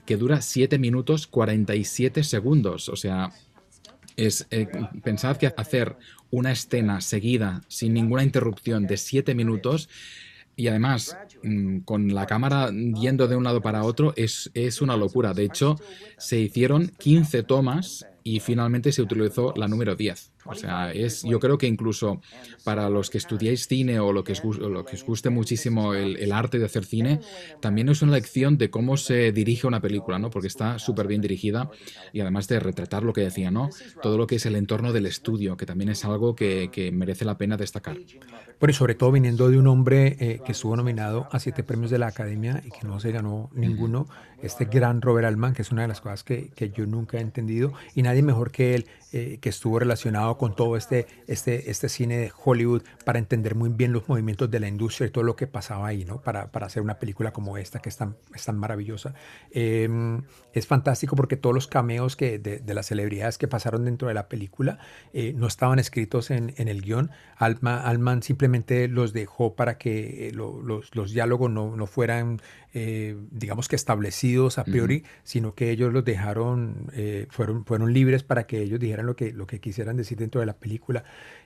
[0.05, 2.89] que dura 7 minutos 47 segundos.
[2.91, 3.31] O sea,
[4.27, 4.69] es eh,
[5.03, 5.97] pensad que hacer
[6.31, 9.89] una escena seguida sin ninguna interrupción de 7 minutos
[10.57, 14.97] y además mm, con la cámara yendo de un lado para otro es, es una
[14.97, 15.35] locura.
[15.35, 15.77] De hecho,
[16.19, 20.32] se hicieron 15 tomas y finalmente se utilizó la número 10.
[20.45, 22.21] O sea, es, yo creo que incluso
[22.65, 26.17] para los que estudiáis cine o lo que os, lo que os guste muchísimo el,
[26.17, 27.21] el arte de hacer cine,
[27.61, 30.31] también es una lección de cómo se dirige una película, ¿no?
[30.31, 31.71] Porque está súper bien dirigida
[32.13, 33.71] y además de retratar lo que decía, ¿no?
[34.03, 37.25] Todo lo que es el entorno del estudio, que también es algo que, que merece
[37.25, 37.97] la pena destacar.
[38.61, 41.91] Bueno, y sobre todo viniendo de un hombre eh, que estuvo nominado a siete premios
[41.91, 44.07] de la Academia y que no se ganó ninguno,
[44.41, 47.21] este gran Robert Altman, que es una de las cosas que, que yo nunca he
[47.21, 51.89] entendido, y nadie mejor que él, eh, que estuvo relacionado con todo este, este, este
[51.89, 55.37] cine de Hollywood para entender muy bien los movimientos de la industria y todo lo
[55.37, 56.21] que pasaba ahí, ¿no?
[56.23, 59.15] Para, para hacer una película como esta, que es tan, es tan maravillosa.
[59.51, 59.89] Eh,
[60.53, 64.29] es fantástico porque todos los cameos que, de, las celebridades que pasaron dentro de la
[64.29, 64.79] película
[65.13, 67.11] eh, no estaban escritos en, en el guion.
[67.37, 72.41] Altman, simplemente los dejó para que eh, lo- los, los diálogos no, no fueran,
[72.75, 78.23] eh, digamos que establecidos a priori, sino que ellos los dejaron, eh, fueron, fueron libres
[78.23, 81.05] para que ellos dijeran lo que, lo que quisieran decir dentro de la película.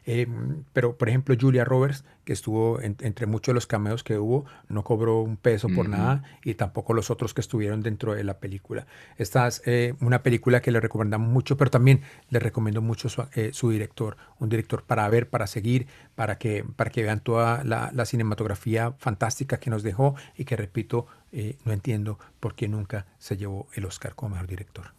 [0.09, 0.27] Eh,
[0.73, 4.45] pero, por ejemplo, Julia Roberts, que estuvo en- entre muchos de los cameos que hubo,
[4.69, 5.97] no cobró un peso por Ujú.
[5.97, 8.87] nada y tampoco los otros que estuvieron dentro de la película.
[9.17, 13.25] Esta es eh, una película que le recomendamos mucho, pero también le recomiendo mucho su,
[13.35, 17.65] eh, su director, un director para ver, para seguir, para que, para que vean toda
[17.65, 22.69] la, la cinematografía fantástica que nos dejó y que, repito, eh, no entiendo por qué
[22.69, 24.93] nunca se llevó el Oscar como mejor director.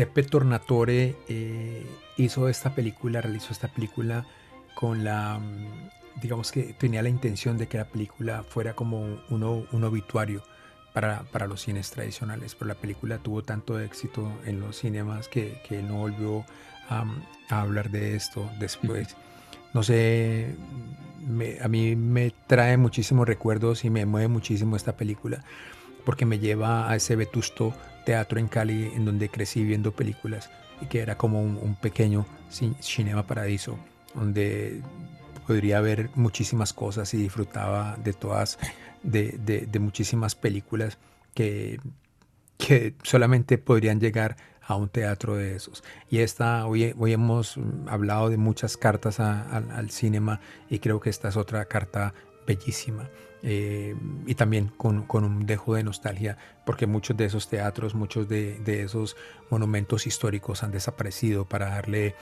[0.00, 1.86] Giuseppe Tornatore eh,
[2.16, 4.24] hizo esta película, realizó esta película
[4.74, 9.42] con la, mm, digamos que tenía la intención de que la película fuera como un,
[9.42, 10.42] o- un obituario
[10.94, 15.60] para, para los cines tradicionales, pero la película tuvo tanto éxito en los cinemas que,
[15.68, 16.46] que no volvió
[16.88, 17.04] a,
[17.50, 19.14] a hablar de esto después.
[19.74, 20.54] No sé,
[21.28, 25.44] me- a mí me trae muchísimos recuerdos y me mueve muchísimo esta película
[26.06, 27.74] porque me lleva a ese vetusto
[28.10, 30.50] teatro en Cali en donde crecí viendo películas
[30.82, 33.78] y que era como un, un pequeño ci- cinema paradiso
[34.14, 34.82] donde
[35.46, 38.58] podría ver muchísimas cosas y disfrutaba de todas,
[39.04, 40.98] de, de- de muchísimas películas
[41.34, 41.78] que,
[42.58, 45.84] que solamente podrían llegar a un teatro de esos.
[46.10, 50.98] Y esta, hoy, hoy hemos hablado de muchas cartas a- al- al cinema y creo
[50.98, 52.12] que esta es otra carta
[52.46, 53.08] bellísima.
[53.42, 58.28] Eh, y también con, con un dejo de nostalgia, porque muchos de esos teatros, muchos
[58.28, 59.16] de, de esos
[59.50, 62.14] monumentos históricos han desaparecido para darle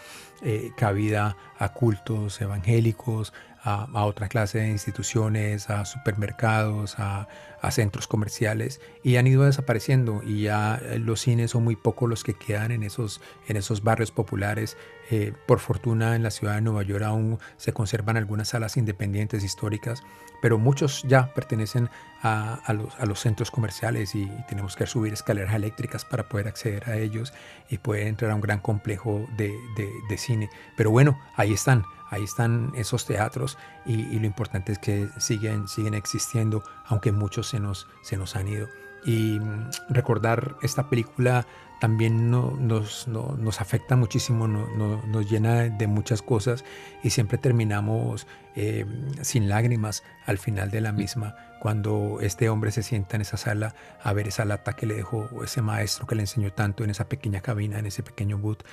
[0.43, 7.29] eh, cabida a cultos evangélicos, a, a otra clase de instituciones, a supermercados, a,
[7.61, 12.09] a centros comerciales y han ido desapareciendo y ya eh, los cines son muy pocos
[12.09, 14.77] los que quedan en esos, en esos barrios populares.
[15.11, 19.43] Eh, por fortuna en la ciudad de Nueva York aún se conservan algunas salas independientes
[19.43, 20.03] históricas,
[20.43, 21.89] pero muchos ya pertenecen
[22.23, 22.61] a,
[23.07, 27.33] los, centros comerciales y, tenemos que subir escaleras eléctricas para poder acceder a ellos
[27.71, 30.51] y poder entrar a un gran complejo de cine.
[30.77, 35.69] Pero bueno, ahí están, ahí están esos teatros y, y lo importante es que siguen,
[35.69, 38.69] siguen existiendo, aunque muchos se nos, se nos han ido.
[39.07, 39.41] Y
[39.89, 41.47] recordar esta película
[41.81, 46.65] también no- nos, no- nos afecta muchísimo, no- no- nos llena de muchas cosas
[47.05, 48.85] y siempre terminamos eh,
[49.23, 53.77] sin lágrimas al final de la misma, cuando este hombre se sienta en esa sala
[54.03, 57.09] a ver esa lata que le dejó ese maestro que le enseñó tanto en esa
[57.09, 58.65] pequeña cabina, en ese pequeño boot,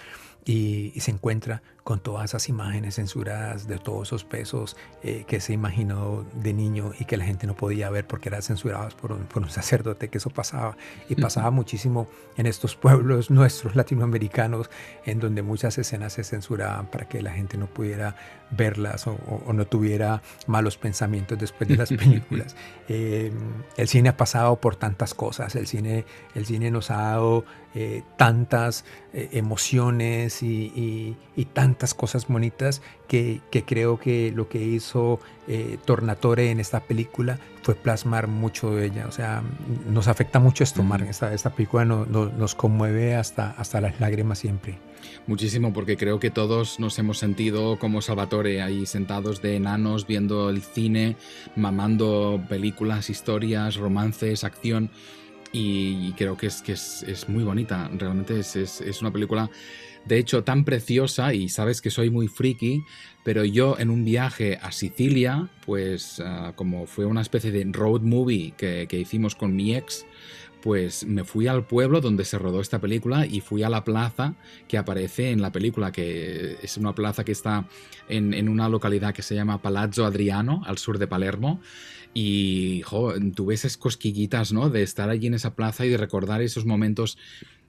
[0.43, 5.39] y, y se encuentra con todas esas imágenes censuradas de todos esos pesos eh, que
[5.39, 9.11] se imaginó de niño y que la gente no podía ver porque eran censurados por
[9.11, 10.75] un, por un sacerdote, que eso pasaba.
[11.09, 12.07] Y pasaba muchísimo
[12.37, 14.71] en estos pueblos nuestros latinoamericanos,
[15.05, 18.15] en donde muchas escenas se censuraban para que la gente no pudiera
[18.49, 22.55] verlas o, o- o no tuviera malos pensamientos después de las películas.
[22.89, 23.31] Eh,
[23.77, 28.01] el cine ha pasado por tantas cosas, el cine, el cine nos ha dado eh,
[28.17, 35.19] tantas emociones y, y- y tantas cosas bonitas que, que creo que lo que hizo
[35.47, 39.05] eh, Tornatore en esta película fue plasmar mucho de ella.
[39.07, 39.43] O sea,
[39.89, 41.03] nos afecta mucho esto, Mar.
[41.03, 44.77] Esta, esta película no- no- nos conmueve hasta, hasta las lágrimas siempre.
[45.27, 50.49] Muchísimo, porque creo que todos nos hemos sentido como Salvatore ahí sentados de enanos viendo
[50.49, 51.15] el cine,
[51.55, 54.89] mamando películas, historias, romances, acción.
[55.51, 57.89] Y creo que es, que es, es muy bonita.
[57.97, 59.49] Realmente es, es- es una película,
[60.05, 61.33] de hecho, tan preciosa.
[61.33, 62.83] Y sabes que soy muy friki,
[63.23, 68.01] pero yo en un viaje a Sicilia, pues ah, como fue una especie de road
[68.01, 70.05] movie que, que hicimos con mi ex,
[70.61, 74.33] pues me fui al pueblo donde se rodó esta película y fui a la plaza
[74.67, 77.67] que aparece en la película, que es una plaza que está
[78.09, 81.61] en, en una localidad que se llama Palazzo Adriano, al sur de Palermo.
[82.15, 84.69] Y jo, tuve esas cosquillitas, ¿no?
[84.69, 87.17] De estar allí en esa plaza y de recordar esos momentos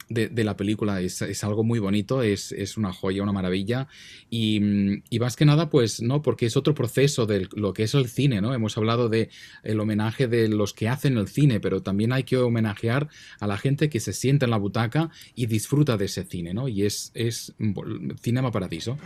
[0.08, 1.00] de, de la película.
[1.00, 3.88] Es, es algo muy bonito, es, es una joya, una maravilla.
[4.30, 6.22] Y, mm, y más que nada, pues, ¿no?
[6.22, 8.54] Porque es otro proceso de lo que es el cine, ¿no?
[8.54, 9.30] Hemos hablado de
[9.62, 13.08] el homenaje de los que hacen el cine, pero también hay que homenajear
[13.40, 16.68] a la gente que se sienta en la butaca y disfruta de ese cine, ¿no?
[16.68, 17.54] Y es, es
[18.20, 18.96] Cinema Paradiso.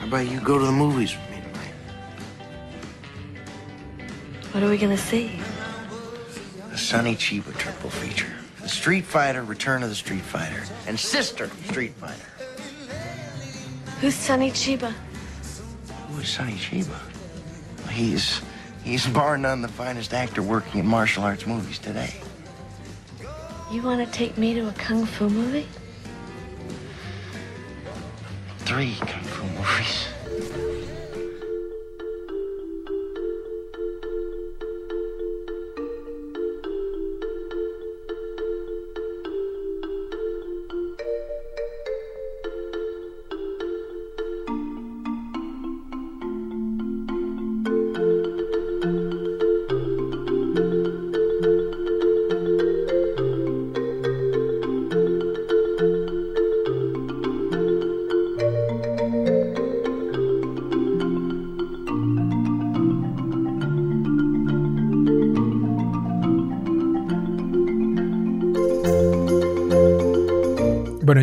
[0.00, 1.74] How about you go to the movies with me tonight?
[4.52, 5.30] What are we gonna see?
[6.70, 8.45] The Sonny Chiba triple feature.
[8.66, 12.26] The Street Fighter, Return of the Street Fighter, and Sister Street Fighter.
[14.00, 14.92] Who's Sonny Chiba?
[16.08, 16.98] Who is Sonny Chiba?
[17.90, 18.40] He's
[18.82, 22.12] he's bar none the finest actor working in martial arts movies today.
[23.70, 25.68] You wanna take me to a kung fu movie?
[28.64, 30.08] Three kung fu movies.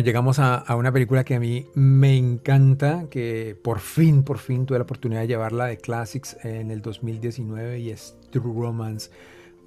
[0.04, 4.78] Llegamos a, una película que a mí me encanta, que por fin, por fin tuve
[4.78, 9.10] la oportunidad de llevarla de Classics en el 2019 y es True Romance,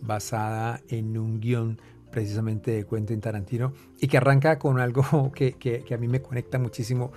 [0.02, 1.82] basada en un guion
[2.12, 6.60] precisamente de Quentin Tarantino y que arranca con algo que- que a mí me conecta
[6.60, 7.12] muchísimo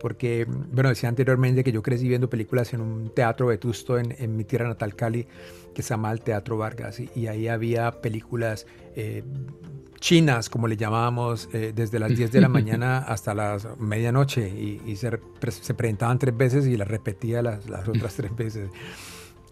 [0.00, 4.36] porque, bueno, decía anteriormente que yo crecí viendo películas en un teatro vetusto en, en
[4.36, 5.26] mi tierra natal Cali
[5.74, 9.22] que se llama el Teatro Vargas y, y ahí había películas eh,
[10.00, 14.80] chinas, como le llamábamos, eh, desde las 10 de la mañana hasta las medianoche y,
[14.86, 15.10] y se,
[15.50, 18.70] se presentaban tres veces y las repetía las, las otras tres veces.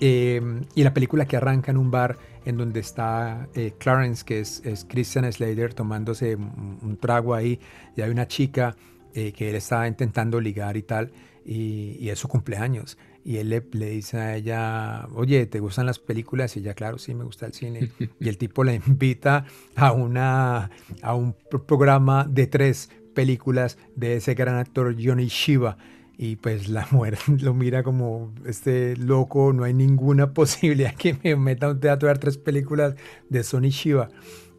[0.01, 0.41] Eh,
[0.75, 4.61] y la película que arranca en un bar en donde está eh, Clarence, que es,
[4.65, 7.61] es Christian Slater, tomándose un, un trago ahí,
[7.97, 8.77] y hay una chica
[9.15, 11.13] eh, que él está intentando ligar y tal,
[11.45, 12.99] y, y es su cumpleaños.
[13.25, 13.61] Y él le,
[13.91, 16.57] dice a ella, oye, ¿te gustan las películas?
[16.57, 17.89] Y ella, claro, sí, me gusta el cine.
[18.21, 19.47] Y el tipo la invita
[19.77, 20.71] a, una,
[21.03, 25.79] a un pro- programa de tres películas de ese gran actor Johnny Shiva.
[26.19, 31.37] Y pues la mujer lo mira como este loco, no hay ninguna posibilidad que me
[31.37, 32.95] meta a un teatro ver tres películas
[33.31, 34.11] de Sonny Shiva.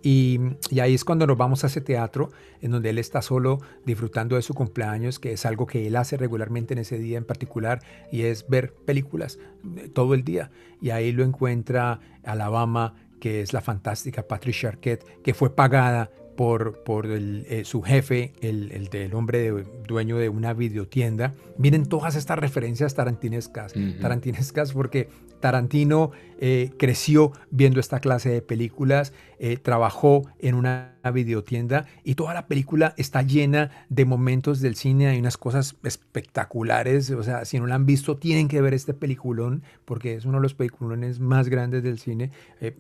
[0.08, 0.40] Y,
[0.70, 2.30] y ahí es cuando nos vamos a ese teatro
[2.62, 6.16] en donde él está solo disfrutando de su cumpleaños, que es algo que él hace
[6.16, 7.82] regularmente en ese día en particular,
[8.12, 9.40] y es ver películas
[9.78, 10.52] eh, todo el día.
[10.80, 16.84] Y ahí lo encuentra Alabama, que es la fantástica Patricia Arquette, que fue pagada por,
[16.84, 21.34] por el, eh, su jefe, el, el del hombre de- dueño de una videotienda.
[21.58, 24.02] Miren todas estas referencias tarantinescas, Ujú.
[24.02, 25.08] tarantinescas porque
[25.46, 32.34] Tarantino eh, creció viendo esta clase de películas, eh, trabajó en una videotienda y toda
[32.34, 37.60] la película está llena de momentos del cine, hay unas cosas espectaculares, o sea, si
[37.60, 41.20] no la han visto tienen que ver este peliculón porque es uno de los peliculones
[41.20, 42.32] más grandes del cine.
[42.60, 42.76] Eh,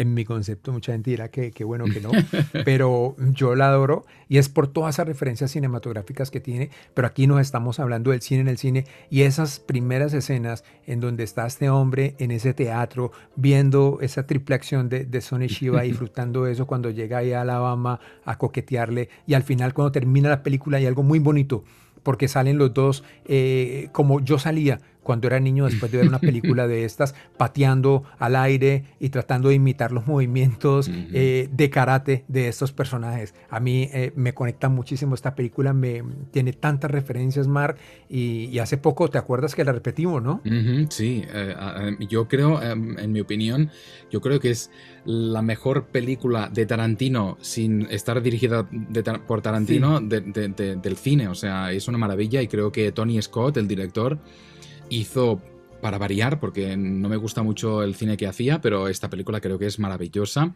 [0.00, 2.10] en mi concepto, mucha gente dirá que, que bueno que no,
[2.64, 7.26] pero yo la adoro y es por todas esas referencias cinematográficas que tiene, pero aquí
[7.26, 11.46] nos estamos hablando del cine en el cine y esas primeras escenas en donde está
[11.46, 16.66] este hombre en ese teatro viendo esa triple acción de, de Sonny Shiva, disfrutando eso
[16.66, 20.86] cuando llega ahí a Alabama a coquetearle y al final cuando termina la película hay
[20.86, 21.62] algo muy bonito
[22.02, 26.18] porque salen los dos eh, como yo salía cuando era niño después de ver una
[26.20, 32.24] película de estas, pateando al aire y tratando de imitar los movimientos eh, de karate
[32.28, 33.34] de estos personajes.
[33.48, 37.76] A mí eh, me conecta muchísimo esta película, me tiene tantas referencias, Mar,
[38.08, 40.42] y, hace poco, ¿te acuerdas que la repetimos, no?
[40.90, 43.70] sí, eh, yo creo, em, en mi opinión,
[44.10, 44.70] yo creo que es
[45.04, 48.68] la mejor película de Tarantino sin estar dirigida
[49.26, 51.28] por Tarantino del cine.
[51.28, 54.18] O sea, es una maravilla y creo que Tony Scott, el director,
[54.90, 55.40] hizo
[55.80, 59.58] para variar, porque no me gusta mucho el cine que hacía, pero esta película creo
[59.58, 60.54] que es maravillosa.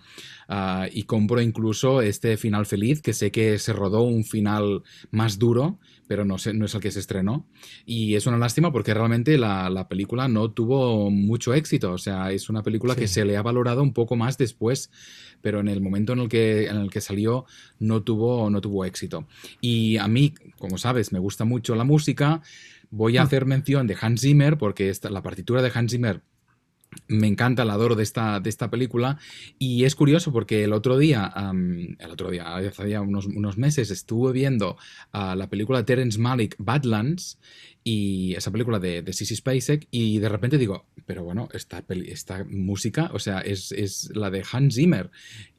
[0.48, 5.38] Ah, y compro incluso este final feliz, que sé que se rodó un final más
[5.38, 7.46] duro, pero no, sé, no es el que se estrenó.
[7.86, 11.92] Y es una lástima porque realmente la, película no tuvo mucho éxito.
[11.92, 14.90] O sea, es una película que se le ha valorado un poco más después,
[15.40, 17.46] pero en el momento en el que, en el que salió
[17.78, 19.26] no tuvo, no tuvo éxito.
[19.60, 22.42] Y a mí, como sabes, me gusta mucho la música.
[22.96, 23.24] Voy a ah.
[23.24, 26.22] hacer mención de Hans Zimmer porque esta, la partitura de Hans Zimmer
[27.08, 29.18] me encanta, la adoro de esta, de esta película.
[29.58, 31.32] Y es curioso porque el otro día,
[31.98, 34.76] el otro día, hace unos, unos meses, estuve viendo
[35.10, 37.40] ah, la película de Terence Malick, Badlands,
[37.82, 42.44] y esa película de, de Sissy Spacek y de repente digo, pero bueno, esta, esta
[42.44, 45.10] música, o sea, es, es, la de Hans Zimmer.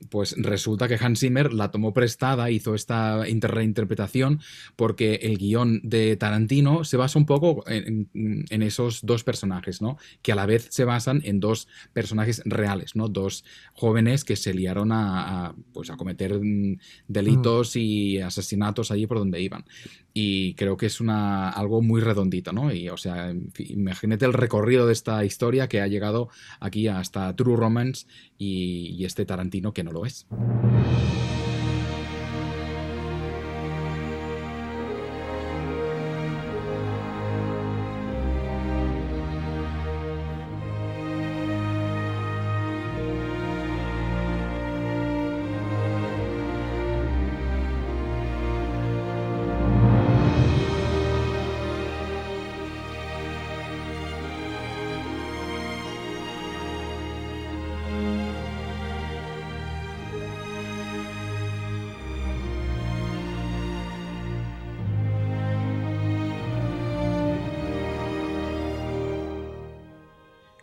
[0.09, 4.41] Pues resulta que Hans Zimmer la tomó prestada, hizo esta reinterpretación
[4.75, 9.97] porque el guion de Tarantino se basa un poco en, en, esos dos personajes, ¿no?
[10.21, 13.07] Que a la vez se basan en dos personajes reales, ¿no?
[13.07, 16.77] Dos jóvenes que se liaron a, pues a cometer mm,
[17.07, 17.79] delitos mm.
[17.79, 19.65] y asesinatos allí por donde iban
[20.17, 22.73] y creo que es una, algo muy redondito, ¿no?
[22.73, 26.29] Y, o sea, imagínate el recorrido de esta historia que ha llegado
[26.61, 28.07] aquí hasta True Romance
[28.37, 30.25] y, y este Tarantino que no lo es.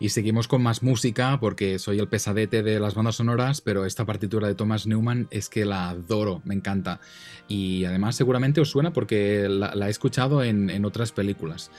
[0.03, 4.03] Y seguimos con más música porque soy el pesadete de las bandas sonoras, pero esta
[4.03, 6.99] partitura de Thomas Newman es que la adoro, me encanta.
[7.47, 11.71] Y además seguramente os suena porque la, he escuchado en, otras películas.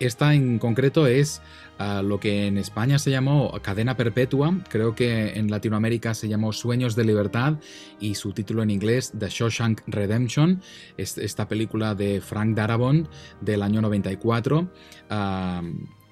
[0.00, 1.40] esta en concreto es
[1.78, 6.52] ah, lo que en España se llamó Cadena Perpetua, creo que en Latinoamérica se llamó
[6.52, 7.58] Sueños de Libertad
[8.00, 10.60] y su título en inglés The Shawshank Redemption,
[10.96, 13.08] esta película de Frank Darabont
[13.40, 14.68] del año 94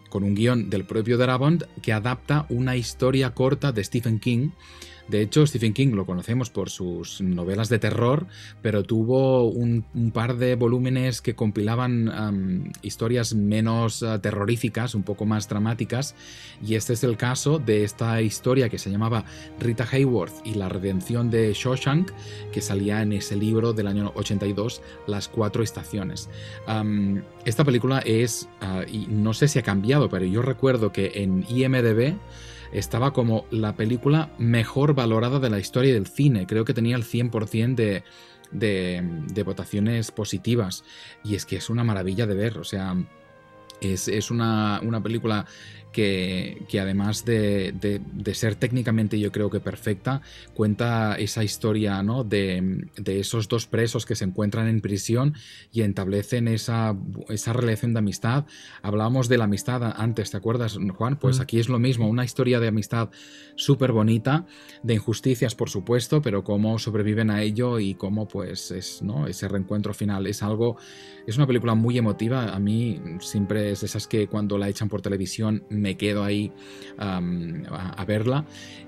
[0.08, 4.50] con un guion del propio Darabont que adapta una historia corta de Stephen King
[5.08, 8.26] de hecho, Stephen King lo conocemos por sus novelas de terror,
[8.60, 15.48] pero tuvo un, par de volúmenes que compilaban historias menos ah, terroríficas, un poco más
[15.48, 16.14] dramáticas,
[16.66, 19.24] y este es el caso de esta historia que se llamaba
[19.58, 22.10] Rita Hayworth y la redención de Shawshank,
[22.52, 26.28] que salía en ese libro del año 82, Las cuatro estaciones.
[27.44, 32.16] esta película es, ah, no sé si ha cambiado, pero yo recuerdo que en IMDB,
[32.72, 36.46] estaba como la película mejor valorada de la historia del cine.
[36.46, 38.04] Creo que tenía el 100% de,
[38.50, 39.02] de,
[39.32, 40.84] de, votaciones positivas.
[41.24, 42.58] Y es que es una maravilla de ver.
[42.58, 42.96] O sea,
[43.80, 45.46] es, es una, una, película
[45.92, 48.00] que, además de,
[48.32, 50.22] ser técnicamente yo creo que perfecta,
[50.54, 52.24] cuenta esa historia ¿no?
[52.24, 55.34] de, esos dos presos que se encuentran en prisión
[55.72, 56.96] y establecen esa,
[57.28, 58.46] esa relación de amistad.
[58.82, 61.16] Hablábamos de la amistad antes, ¿te acuerdas, Juan?
[61.16, 61.42] Pues mm.
[61.42, 63.10] aquí es lo mismo, una historia de amistad
[63.56, 64.46] súper bonita,
[64.82, 69.26] de injusticias por supuesto, pero cómo sobreviven a ello y cómo pues es ¿no?
[69.26, 70.26] ese reencuentro final.
[70.26, 70.76] Es algo,
[71.26, 74.88] es una película muy emotiva, a mí siempre es de esas que cuando la echan
[74.88, 76.52] por televisión me quedo ahí
[76.98, 78.44] a, verla.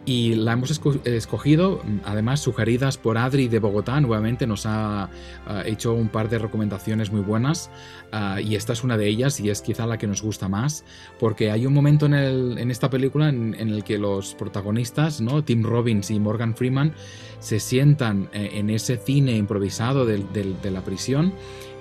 [0.07, 5.11] Y la hemos esco- escogido, además sugeridas por Adri de Bogotá, nuevamente nos ha
[5.66, 7.70] hecho un par de recomendaciones muy buenas
[8.11, 10.84] ah, y esta es una de ellas y es quizá la que nos gusta más
[11.18, 15.45] porque hay un momento en, el- en esta película en, el que los protagonistas, ¿no?
[15.45, 16.95] Tim Robbins y Morgan Freeman,
[17.38, 21.32] se sientan eh, en ese cine improvisado del- de la prisión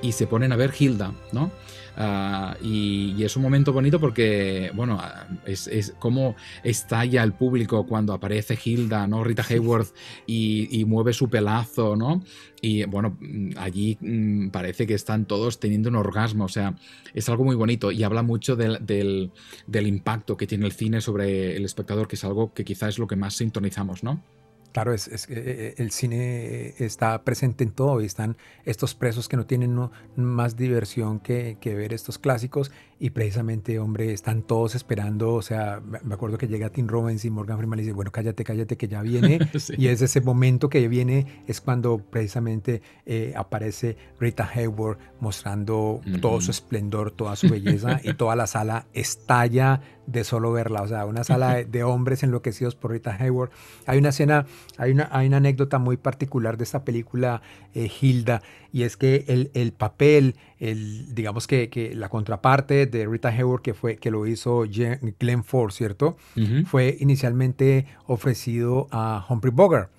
[0.02, 1.52] y se ponen a ver Hilda, ¿no?
[1.98, 7.34] Ah, y, y es un momento bonito porque, bueno, ah, es, es como estalla el
[7.34, 9.24] público cuando aparece Hilda, ¿no?
[9.24, 9.94] Rita Hayworth
[10.26, 12.24] y, y mueve su pelazo, ¿no?
[12.62, 16.76] Y bueno, mm, allí mm, parece que están todos teniendo un orgasmo, o sea,
[17.14, 19.32] es algo muy bonito y habla mucho del, del,
[19.68, 23.00] del impacto que tiene el cine sobre el espectador, que es algo que quizás es
[23.00, 24.24] lo que más sintonizamos, ¿no?
[24.72, 29.36] Claro, es, es- eh, el cine está presente en todo y están estos presos que
[29.36, 29.76] no tienen
[30.16, 36.14] más diversión que ver estos clásicos y precisamente, hombre, están todos esperando, o sea, me
[36.14, 39.02] acuerdo que llega Tim Robbins y Morgan Freeman y dice, bueno, cállate, cállate, que ya
[39.02, 39.40] viene.
[39.60, 39.74] Sí.
[39.78, 46.40] Y es ese momento que viene, es cuando precisamente eh, aparece Rita Hayworth mostrando todo
[46.40, 51.06] su esplendor, toda su belleza y toda la sala estalla de solo verla, o sea,
[51.06, 53.52] una sala de, de hombres enloquecidos por Rita Hayworth.
[53.86, 54.46] Hay una escena,
[54.78, 57.42] hay una, hay una anécdota muy particular de esta película
[57.74, 58.42] eh, Hilda
[58.72, 63.62] y es que el, el papel, el, digamos que, que la contraparte de Rita Hayworth
[63.62, 66.18] que fue que lo hizo Jen- Glenn Ford, ¿cierto?
[66.66, 69.90] Fue inicialmente ofrecido a Humphrey Bogart.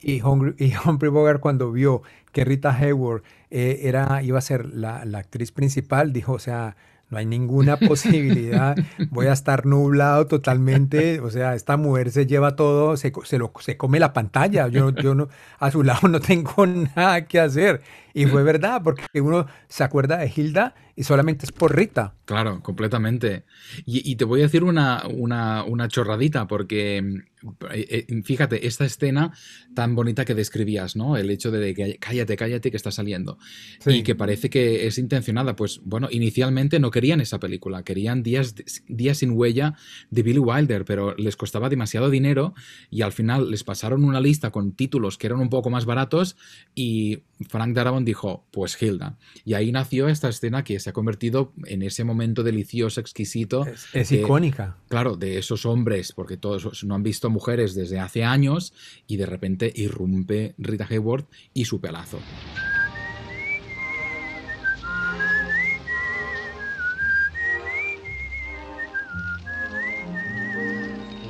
[0.00, 2.02] Y Humphrey, y Humphrey Bogart cuando vio
[2.32, 6.76] que Rita Hayworth eh, era, iba a ser la, la actriz principal, dijo, o sea,
[7.10, 8.76] no hay ninguna posibilidad,
[9.10, 13.52] voy a estar nublado totalmente, o sea, esta mujer se lleva todo, se, se, lo,
[13.60, 15.28] se come la pantalla, yo, yo no,
[15.58, 16.64] a su lado no tengo
[16.96, 17.82] nada que hacer.
[18.14, 22.14] Y fue verdad, porque uno se acuerda de Hilda y solamente es por Rita.
[22.24, 23.44] Claro, completamente.
[23.86, 27.24] Y, y te voy a decir una, una, una chorradita, porque
[27.72, 29.32] eh, eh, fíjate, esta escena
[29.74, 31.16] tan bonita que describías, ¿no?
[31.16, 33.38] El hecho de que cállate, cállate que está saliendo.
[33.78, 33.90] Sí.
[33.92, 35.56] Y que parece que es intencionada.
[35.56, 38.54] Pues bueno, inicialmente no querían esa película, querían Días,
[38.88, 39.74] Días sin huella
[40.10, 42.54] de Billy Wilder, pero les costaba demasiado dinero
[42.90, 46.36] y al final les pasaron una lista con títulos que eran un poco más baratos
[46.74, 49.18] y Frank Darabont dijo, pues Hilda.
[49.44, 53.66] Y ahí nació esta escena que se ha convertido en ese momento delicioso, exquisito.
[53.92, 54.76] Es, icónica.
[54.88, 58.72] Claro, de esos hombres, porque todos no han visto mujeres desde hace años
[59.06, 62.18] y de repente irrumpe Rita Hayworth y su pelazo.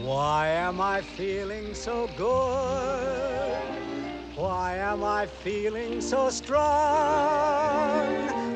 [0.02, 3.79] Why am I feeling so good?
[4.40, 6.64] Why am I feeling so strong?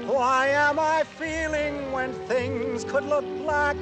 [0.07, 3.77] Why am I feeling when things could look black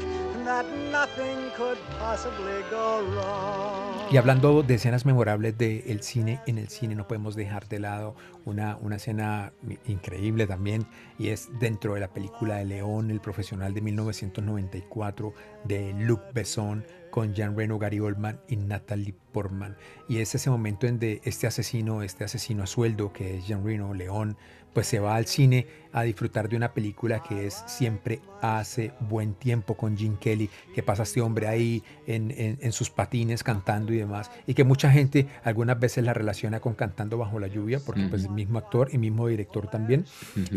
[4.10, 8.14] Y hablando de escenas memorables del cine, en el cine no podemos dejar de lado
[8.44, 9.52] una, una escena
[9.86, 10.86] increíble también,
[11.18, 15.32] y es dentro de la película de León, el profesional de 1994,
[15.64, 19.76] de Luc Besson, con Jean Reno, Gary Oldman y Natalie Portman.
[20.08, 23.64] Y es ese momento en de este asesino, este asesino a sueldo, que es Jean
[23.64, 24.36] Reno, León,
[24.72, 29.34] pues se va al cine a disfrutar de una película que es Siempre hace buen
[29.34, 33.92] tiempo con Jim Kelly, que pasa este hombre ahí en, en- en sus patines cantando
[33.92, 37.80] y demás, y que mucha gente algunas veces la relaciona con Cantando bajo la lluvia,
[37.84, 40.06] porque pues el mismo actor y mismo director también.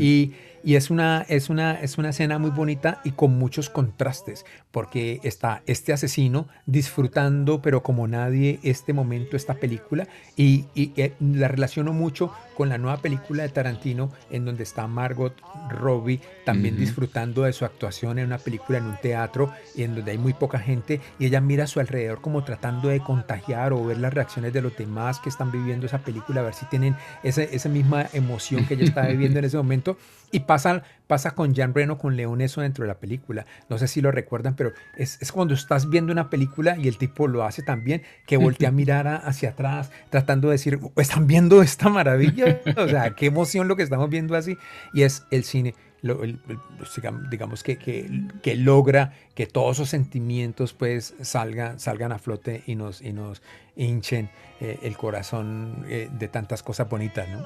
[0.02, 0.34] Y,
[0.66, 5.20] y es, una, es, una, es una escena muy bonita y con muchos contrastes, porque
[5.22, 11.48] está este asesino disfrutando, pero como nadie, este momento, esta película, y, y, eh, la
[11.48, 15.36] relaciono mucho con la nueva película de Tarantino, en donde está Margot
[15.70, 20.12] Robbie también disfrutando de su actuación en una película, en un teatro, y en donde
[20.12, 23.86] hay muy poca gente, y ella mira a su alrededor como tratando de contagiar o
[23.86, 26.96] ver las reacciones de los demás que están viviendo esa película, a ver si tienen
[27.22, 29.98] esa, esa misma emoción que ella está viviendo en ese momento.
[30.32, 33.46] Y pasa, pasa con Jan Reno, con León, eso dentro de la película.
[33.70, 36.98] No sé si lo recuerdan, pero es, es cuando estás viendo una película y el
[36.98, 41.28] tipo lo hace también, que voltea a mirar a- hacia atrás, tratando de decir, ¿están
[41.28, 42.62] viendo esta maravilla?
[42.78, 44.58] O sea, qué emoción lo que estamos viendo así.
[44.94, 45.76] Y es el cine,
[46.06, 46.60] lo- el- el-
[46.96, 48.10] digam- digamos que, que,
[48.44, 53.42] que logra que todos esos sentimientos pues salgan, salgan a flote y nos, y nos
[53.76, 54.30] hinchen
[54.62, 57.44] eh, el corazón eh, de tantas cosas bonitas, ¿no?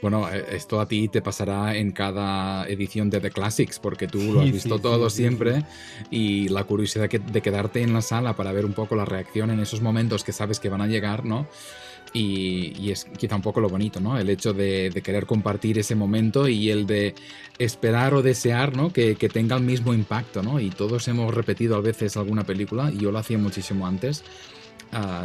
[0.00, 4.32] Bueno, eh, esto a ti te pasará en cada edición de The Classics, porque tú
[4.32, 5.64] lo has visto sí, todo sí, siempre
[6.10, 9.50] y la curiosidad que- de quedarte en la sala para ver un poco la reacción
[9.50, 11.46] en esos momentos que sabes que van a llegar, ¿no?
[12.18, 14.18] Y, y es quizá un poco lo bonito, ¿no?
[14.18, 17.14] El hecho de, querer compartir ese momento y el de
[17.58, 18.92] esperar o desear, ¿no?
[18.92, 20.58] Que tenga el mismo impacto, ¿no?
[20.58, 24.24] Y todos hemos repetido a veces alguna película, y yo lo hacía muchísimo antes,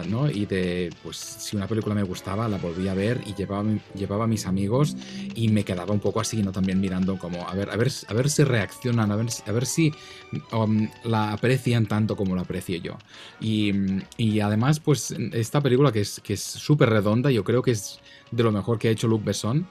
[0.08, 0.30] ¿no?
[0.30, 4.26] Y de, pues, si una película me gustaba, la volvía a ver y llevaba, llevaba
[4.26, 4.96] a mis amigos
[5.36, 6.52] y me quedaba un poco así, ¿no?
[6.52, 9.66] También mirando como, a ver, a ver, a ver si reaccionan, a ver, a ver
[9.66, 9.94] si
[10.52, 12.98] um, la aprecian tanto como la aprecio yo.
[13.40, 13.72] Y,
[14.18, 18.00] y además, pues, esta película que es que es súper redonda, yo creo que es
[18.32, 19.68] de lo mejor que ha hecho Luc Besson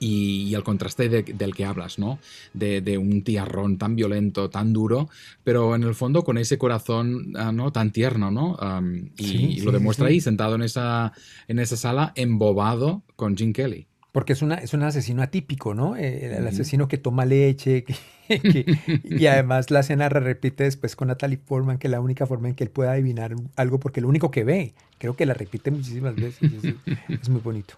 [0.00, 2.18] y, y el contraste de- del que hablas, ¿no?
[2.54, 5.08] De, de un tiarrón tan violento, tan duro,
[5.44, 7.72] pero en el fondo con ese corazón, ah, ¿no?
[7.72, 8.56] Tan tierno, ¿no?
[8.60, 10.14] Am, y, Sí, y lo sí, demuestra sí.
[10.14, 11.12] ahí, sentado en esa,
[11.48, 13.86] en esa sala, embobado con Jim Kelly.
[14.10, 15.94] Porque es, una, es un asesino atípico, ¿no?
[15.94, 17.94] Eh, el, el asesino que toma leche, que-
[18.40, 22.54] que- y además la escena repite después con Natalie Portman, que la única forma en
[22.54, 26.14] que él puede adivinar algo, porque lo único que ve, creo que la repite muchísimas
[26.16, 26.52] veces.
[26.52, 26.74] Es,
[27.20, 27.74] es muy bonito.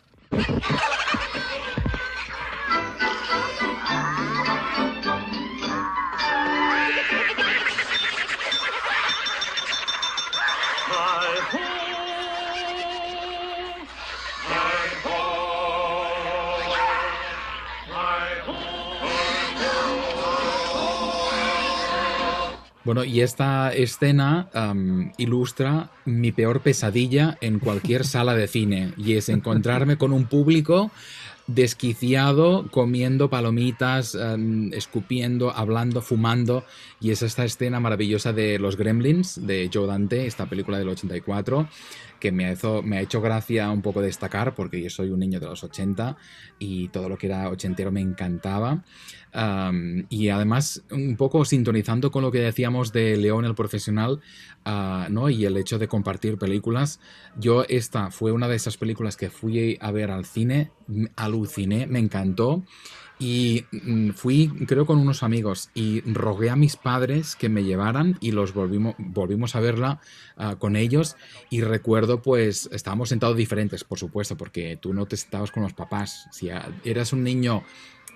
[22.83, 24.49] Bueno, y esta escena
[25.19, 30.91] ilustra mi peor pesadilla en cualquier sala de cine, y es encontrarme con un público
[31.47, 34.17] desquiciado, comiendo palomitas,
[34.73, 36.65] escupiendo, hablando, fumando,
[37.01, 41.69] y es esta escena maravillosa de Los Gremlins, de Joe Dante, esta película del 84,
[42.21, 45.19] que me ha, hecho, me ha hecho gracia un poco destacar, porque yo soy un
[45.19, 46.17] niño de los 80
[46.59, 48.85] y todo lo que era ochentero me encantaba.
[49.33, 54.21] Y además, un poco sintonizando con lo que decíamos de León el profesional,
[54.65, 55.31] ah, ¿no?
[55.31, 57.01] Y el hecho de compartir películas.
[57.39, 60.71] Yo, esta fue una de esas películas que fui a ver al cine,
[61.17, 62.65] aluciné, me encantó.
[63.21, 68.17] Y mm, fui, creo, con unos amigos y rogué a mis padres que me llevaran
[68.21, 70.01] y los volvimos, volvimos a verla
[70.39, 71.17] ah, con ellos.
[71.51, 75.75] Y recuerdo, pues, estábamos sentados diferentes, por supuesto, porque tú no te sentabas con los
[75.75, 76.29] papás.
[76.33, 76.49] Si
[76.83, 77.63] eras un niño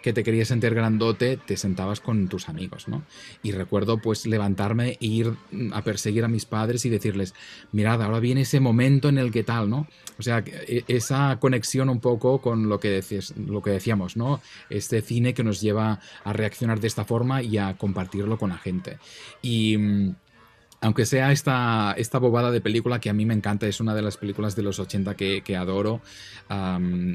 [0.04, 3.04] que te querías sentir grandote, te sentabas con tus amigos, ¿no?
[3.42, 7.32] Y recuerdo pues levantarme e ir mm, a perseguir a mis padres y decirles,
[7.72, 9.86] mirad, ahora viene ese momento en el que tal, ¿no?
[10.18, 14.14] O sea, que, e- esa conexión un poco con lo que, decías, lo que decíamos,
[14.14, 14.42] ¿no?
[14.68, 18.58] Este cine que nos lleva a reaccionar de esta forma y a compartirlo con la
[18.58, 18.98] gente.
[19.40, 19.78] Y...
[20.84, 24.02] aunque sea esta, esta bobada de película que a mí me encanta, es una de
[24.02, 26.02] las películas de los 80 que, que adoro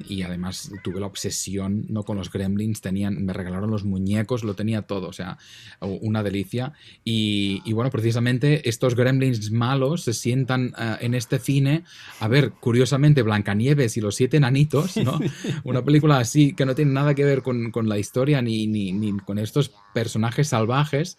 [0.07, 2.03] y además tuve la obsesión ¿no?
[2.03, 5.37] con los gremlins, tenían, me regalaron los muñecos, lo tenía todo, o sea,
[5.79, 6.73] una delicia.
[7.03, 11.83] Y, y bueno, precisamente estos gremlins malos se sientan ah, en este cine
[12.19, 15.19] a ver, curiosamente, Blancanieves y los siete enanitos, ¿no?
[15.63, 18.91] Una película así que no tiene nada que ver con, con la historia ni, ni,
[18.93, 21.17] ni con estos personajes salvajes.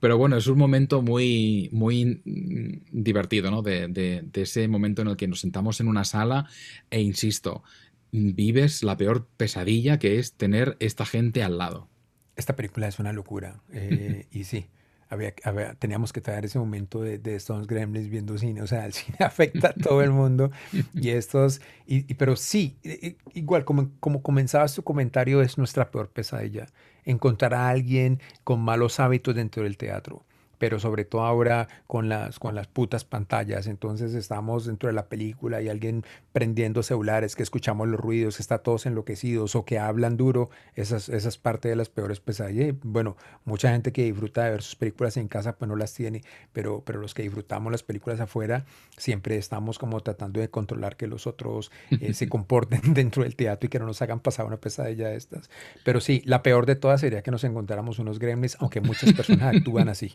[0.00, 3.62] Pero bueno, es un momento muy, muy mm, divertido, ¿no?
[3.62, 6.46] De, de- de ese momento en el que nos sentamos en una sala
[6.90, 7.62] e, insisto,
[8.12, 11.88] vives la peor pesadilla que es tener esta gente al lado.
[12.36, 13.62] Esta película es una locura.
[13.72, 14.66] eh, y sí,
[15.10, 18.62] había, había- teníamos que traer ese momento de, de estos gremlins viendo cine.
[18.62, 20.50] O sea, el cine afecta a todo el mundo.
[20.94, 25.58] Y estos, y, y- pero sí, i- i- igual como, como comenzabas tu comentario, es
[25.58, 26.66] nuestra peor pesadilla.
[27.04, 30.24] Encontrar a alguien con malos hábitos dentro del teatro.
[30.60, 33.66] Pero sobre todo ahora con las, con las putas pantallas.
[33.66, 38.42] Entonces estamos dentro de la película y alguien prendiendo celulares, que escuchamos los ruidos, que
[38.42, 40.50] está todos enloquecidos o que hablan duro.
[40.76, 42.68] Esas, esas parte de las peores pesadillas.
[42.68, 45.92] Y, Bueno, mucha gente que disfruta de ver sus películas en casa, pues no las
[45.94, 48.64] tiene, pero, pero los que disfrutamos las películas afuera,
[48.96, 53.66] siempre estamos como tratando de controlar que los otros eh, se comporten dentro del teatro
[53.66, 55.50] y que no nos hagan pasar una pesadilla de estas.
[55.84, 59.56] Pero sí, la peor de todas sería que nos encontráramos unos gremlins, aunque muchas personas
[59.56, 60.14] actúan así.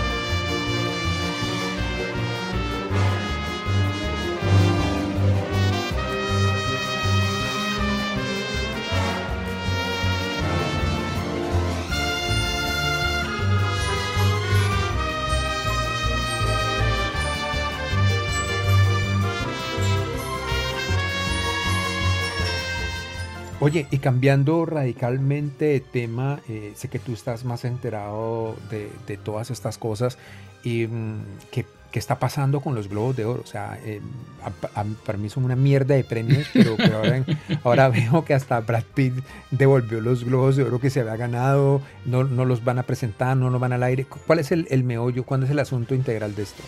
[23.61, 29.17] Oye, y cambiando radicalmente de tema, eh, sé que tú estás más enterado de, de
[29.17, 30.17] todas estas cosas.
[30.63, 33.41] Y, mm, ¿qué, qué está pasando con los Globos de Oro?
[33.43, 34.01] O sea, eh,
[34.43, 37.23] a- a- para mí son una mierda de premios, pero, pero ahora,
[37.63, 39.13] ahora veo que hasta Brad Pitt
[39.51, 43.37] devolvió los Globos de Oro que se había ganado, no, no los van a presentar,
[43.37, 44.05] no los van al aire.
[44.05, 45.23] ¿Cuál es el, el meollo?
[45.23, 46.63] ¿Cuál es el asunto integral de esto?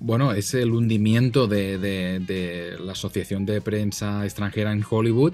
[0.00, 5.32] bueno, es el hundimiento de, de- de la Asociación de Prensa Extranjera en Hollywood,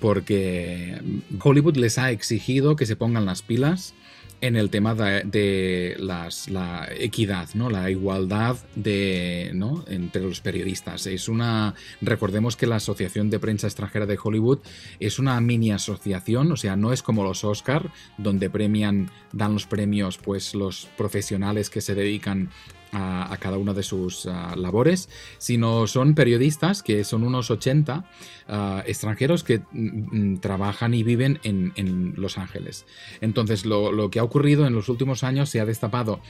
[0.00, 1.00] porque
[1.42, 3.94] Hollywood les ha exigido que se pongan las pilas
[4.40, 7.70] en el tema de, las, la equidad, ¿no?
[7.70, 9.84] la igualdad de, ¿no?
[9.88, 11.06] entre los periodistas.
[11.06, 14.58] Es una, recordemos que la Asociación de Prensa Extranjera de Hollywood
[15.00, 19.66] es una mini asociación, o sea, no es como los Oscar, donde premian, dan los
[19.66, 22.50] premios pues los profesionales que se dedican
[22.94, 28.04] a, cada una de sus ah, labores, sino son periodistas que son unos 80
[28.48, 32.86] ah, extranjeros que mm, mm, trabajan y viven en, en Los Ángeles.
[33.20, 36.20] Entonces, lo, lo que ha ocurrido en los últimos años se ha destapado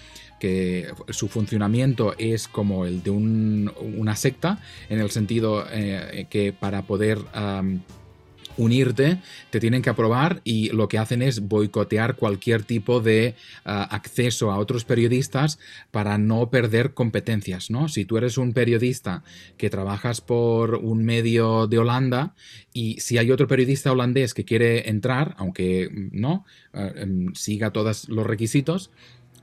[0.40, 6.52] que su funcionamiento es como el de un- una secta, en el sentido eh, que
[6.52, 7.18] para poder...
[8.56, 9.18] unirte,
[9.50, 13.34] te tienen que aprobar y lo que hacen es boicotear cualquier tipo de
[13.64, 15.58] ah, acceso a otros periodistas
[15.90, 17.88] para no perder competencias, ¿no?
[17.88, 19.22] Si tú eres un periodista
[19.56, 22.34] que trabajas por un medio de Holanda
[22.72, 28.08] y si hay otro periodista holandés que quiere entrar, aunque no ah, em, siga todos
[28.08, 28.90] los requisitos,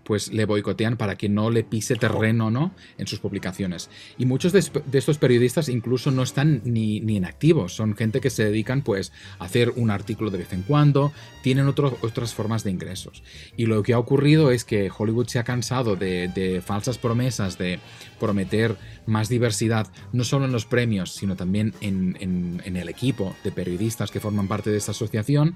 [0.03, 2.73] pues le boicotean para que no le pise terreno ¿no?
[2.97, 3.89] en sus publicaciones.
[4.17, 4.59] Y muchos de,
[4.97, 9.11] estos periodistas incluso no están ni, ni en activos, son gente que se dedican pues
[9.39, 11.11] a hacer un artículo de vez en cuando,
[11.43, 13.23] tienen otro- otras formas de ingresos.
[13.57, 17.57] Y lo que ha ocurrido es que Hollywood se ha cansado de, de falsas promesas,
[17.57, 17.79] de
[18.19, 18.75] prometer
[19.05, 23.51] más diversidad, no solo en los premios, sino también en, en- en el equipo de
[23.51, 25.55] periodistas que forman parte de esta asociación.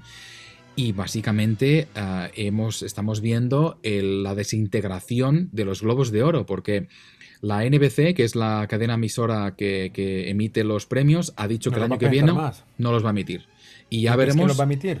[0.76, 6.88] Y básicamente ah, hemos, estamos viendo el- la desintegración de los globos de oro, porque
[7.40, 11.74] la NBC, que es la cadena emisora que, que emite los premios, ha dicho No
[11.76, 12.64] que el año que viene más.
[12.78, 13.46] no los va a emitir.
[13.88, 14.48] Y ya ¿Tú crees que veremos.
[14.48, 15.00] los va a emitir?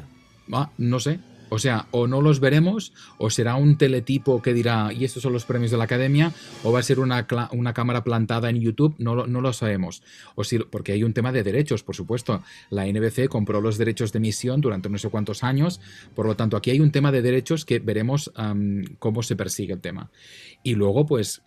[0.52, 1.18] Ah, no sé.
[1.48, 5.32] O sea, o no los veremos, o será un teletipo que dirá, y estos son
[5.32, 6.32] los premios de la academia,
[6.64, 10.02] o va a ser una, una cámara plantada en YouTube, no no lo sabemos.
[10.34, 12.42] O si, porque hay un tema de derechos, por supuesto.
[12.70, 15.80] La NBC compró los derechos de emisión durante no sé cuántos años,
[16.14, 18.32] por lo tanto, aquí hay un tema de derechos que veremos
[18.98, 20.10] cómo se persigue el tema.
[20.62, 21.42] Y luego, pues,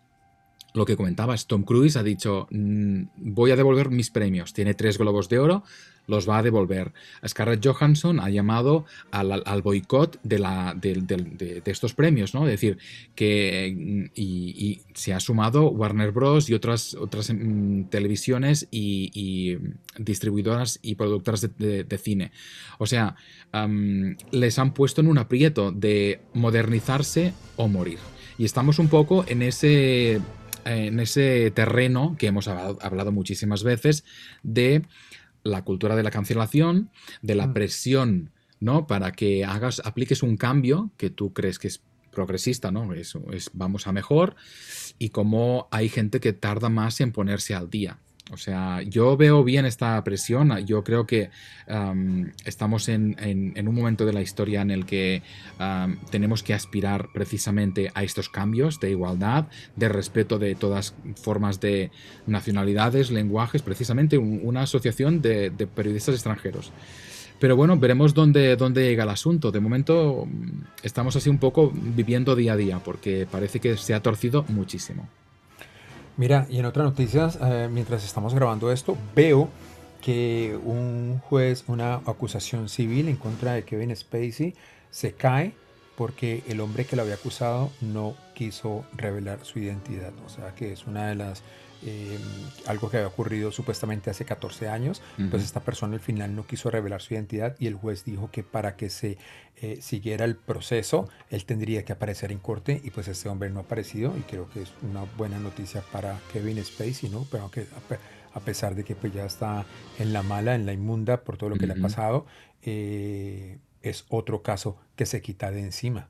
[0.73, 4.97] lo que comentabas, Tom Cruise ha dicho, "Mm, voy a devolver mis premios, tiene tres
[4.97, 5.63] globos de oro,
[6.09, 6.91] los va a devolver.
[7.25, 12.45] Scarlett Johansson ha llamado al, boicot de, estos premios, ¿no?
[12.45, 12.77] Es decir,
[13.15, 16.49] que y, se ha sumado Warner Bros.
[16.49, 19.57] y otras, otras mm, televisiones y,
[19.97, 22.31] distribuidoras y productoras de, cine.
[22.77, 23.15] O sea,
[24.31, 27.99] les han puesto en un aprieto de modernizarse o morir.
[28.37, 30.21] Y estamos un poco en ese
[30.65, 34.03] en ese terreno que hemos hablado muchísimas veces
[34.43, 34.83] de
[35.43, 36.89] la cultura de la cancelación,
[37.21, 38.87] de la presión, ¿no?
[38.87, 41.81] Para que hagas, apliques un cambio que tú crees que es
[42.11, 42.93] progresista, ¿no?
[42.93, 44.35] Es, es vamos a mejor
[44.97, 47.99] y cómo hay gente que tarda más en ponerse al día.
[48.31, 50.55] O sea, yo veo bien esta presión.
[50.65, 51.29] Yo creo que
[51.67, 53.15] am, estamos en,
[53.67, 55.21] un momento de la historia en el que
[56.11, 61.91] tenemos que aspirar precisamente a estos cambios de igualdad, de respeto de todas formas de
[62.27, 66.71] nacionalidades, lenguajes, precisamente un- una asociación de, de periodistas extranjeros.
[67.39, 69.51] Pero bueno, veremos dónde, dónde llega el asunto.
[69.51, 73.93] De momento mm, estamos así un poco viviendo día a día, porque parece que se
[73.93, 75.07] ha torcido muchísimo.
[76.19, 79.47] Mira, y en otras noticias, eh, mientras estamos grabando esto, veo
[80.01, 84.53] que un juez, una acusación civil en contra de Kevin Spacey
[84.91, 85.53] se cae
[85.95, 90.11] porque el hombre que lo había acusado no quiso revelar su identidad.
[90.25, 91.41] O sea, que es una de las...
[91.85, 92.19] eh,
[92.65, 95.37] algo que había ocurrido supuestamente hace 14 años, pues Ujú.
[95.37, 98.75] esta persona al final no quiso revelar su identidad y el juez dijo que para
[98.75, 99.17] que se
[99.61, 103.59] eh, siguiera el proceso, él tendría que aparecer en corte y pues este hombre no
[103.59, 107.25] ha aparecido y creo que es una buena noticia para Kevin Spacey, ¿no?
[107.31, 107.99] Pero que a, pe-
[108.33, 109.65] a pesar de que pues ya está
[109.97, 112.25] en la mala, en la inmunda por todo lo que le ha pasado,
[112.63, 116.09] eh, es otro caso que se quita de encima.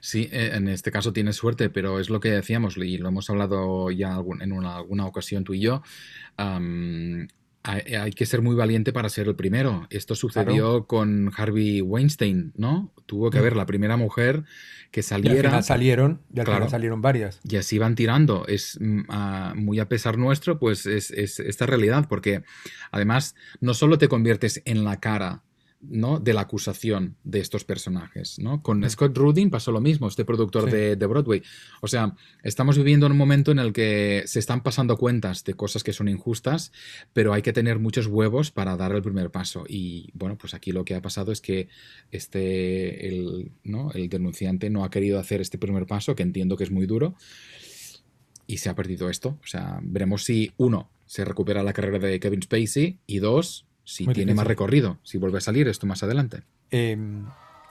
[0.00, 3.28] Sí, eh, en este caso tienes suerte, pero es lo que decíamos y lo hemos
[3.30, 5.82] hablado ya en una- alguna ocasión tú y yo.
[7.64, 9.86] hay, que ser muy valiente para ser el primero.
[9.90, 12.92] Esto sucedió con Harvey Weinstein, ¿no?
[13.04, 13.40] Tuvo que Mm.
[13.40, 14.44] haber la primera mujer
[14.90, 15.50] que Y al saliera.
[15.50, 16.58] final salieron, y al Claro.
[16.60, 17.40] final salieron varias.
[17.46, 18.46] Y así van tirando.
[18.46, 22.42] Es mm, ah, muy a pesar nuestro, pues es, es esta realidad, porque
[22.90, 25.42] además no solo te conviertes en la cara
[25.80, 26.18] ¿no?
[26.18, 28.38] de la acusación de estos personajes.
[28.40, 28.62] ¿no?
[28.62, 28.90] Con Mm.
[28.90, 30.76] Scott Rudin pasó lo mismo, este productor Sí.
[30.76, 31.42] de, de Broadway.
[31.80, 35.54] O sea, estamos viviendo en un momento en el que se están pasando cuentas de
[35.54, 36.72] cosas que son injustas,
[37.12, 39.64] pero hay que tener muchos huevos para dar el primer paso.
[39.68, 41.68] Y bueno, pues aquí lo que ha pasado es que
[42.10, 43.92] este, el, ¿no?
[43.92, 47.14] el denunciante no ha querido hacer este primer paso, que entiendo que es muy duro.
[48.50, 49.38] y se ha perdido esto.
[49.42, 54.04] O sea, veremos si, uno, se recupera la carrera de Kevin Spacey y dos, si
[54.04, 56.42] Muy tiene más recorrido, si vuelve a salir esto más adelante.
[56.70, 56.96] Eh,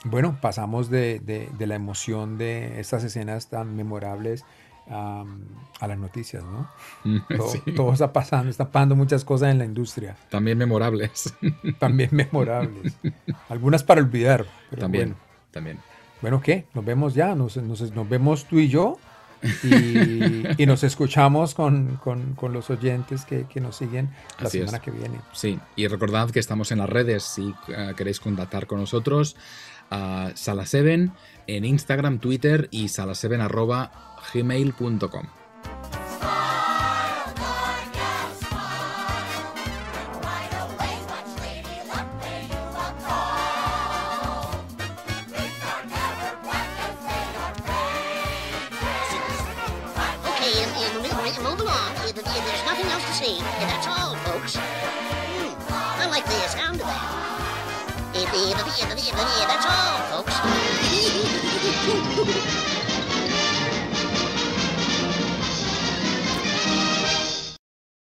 [0.04, 4.44] bueno, pasamos de, de- de la emoción de estas escenas tan memorables
[4.90, 5.42] am,
[5.80, 6.68] a las noticias, ¿no?
[7.36, 7.60] Todo, Sí.
[7.76, 11.34] todo está pasando, está pasando muchas cosas en la industria, También memorables.
[11.78, 12.94] también memorables.
[13.48, 15.20] Algunas para olvidar, pero También, bueno.
[15.52, 15.78] también.
[16.20, 16.66] Bueno, ¿qué?
[16.74, 18.98] Nos vemos ya, nos, nos- nos vemos tú y yo
[19.62, 24.10] y, y nos escuchamos con, con- con los oyentes que, que nos siguen
[24.40, 24.64] la Así es.
[24.66, 25.20] semana que viene.
[25.32, 29.36] Sí, y recordad que estamos en las redes si eh, queréis contactar con nosotros.
[29.90, 31.10] a Sala7
[31.46, 33.90] en Instagram, Twitter y sala7 arroba
[34.34, 35.26] gmail.com.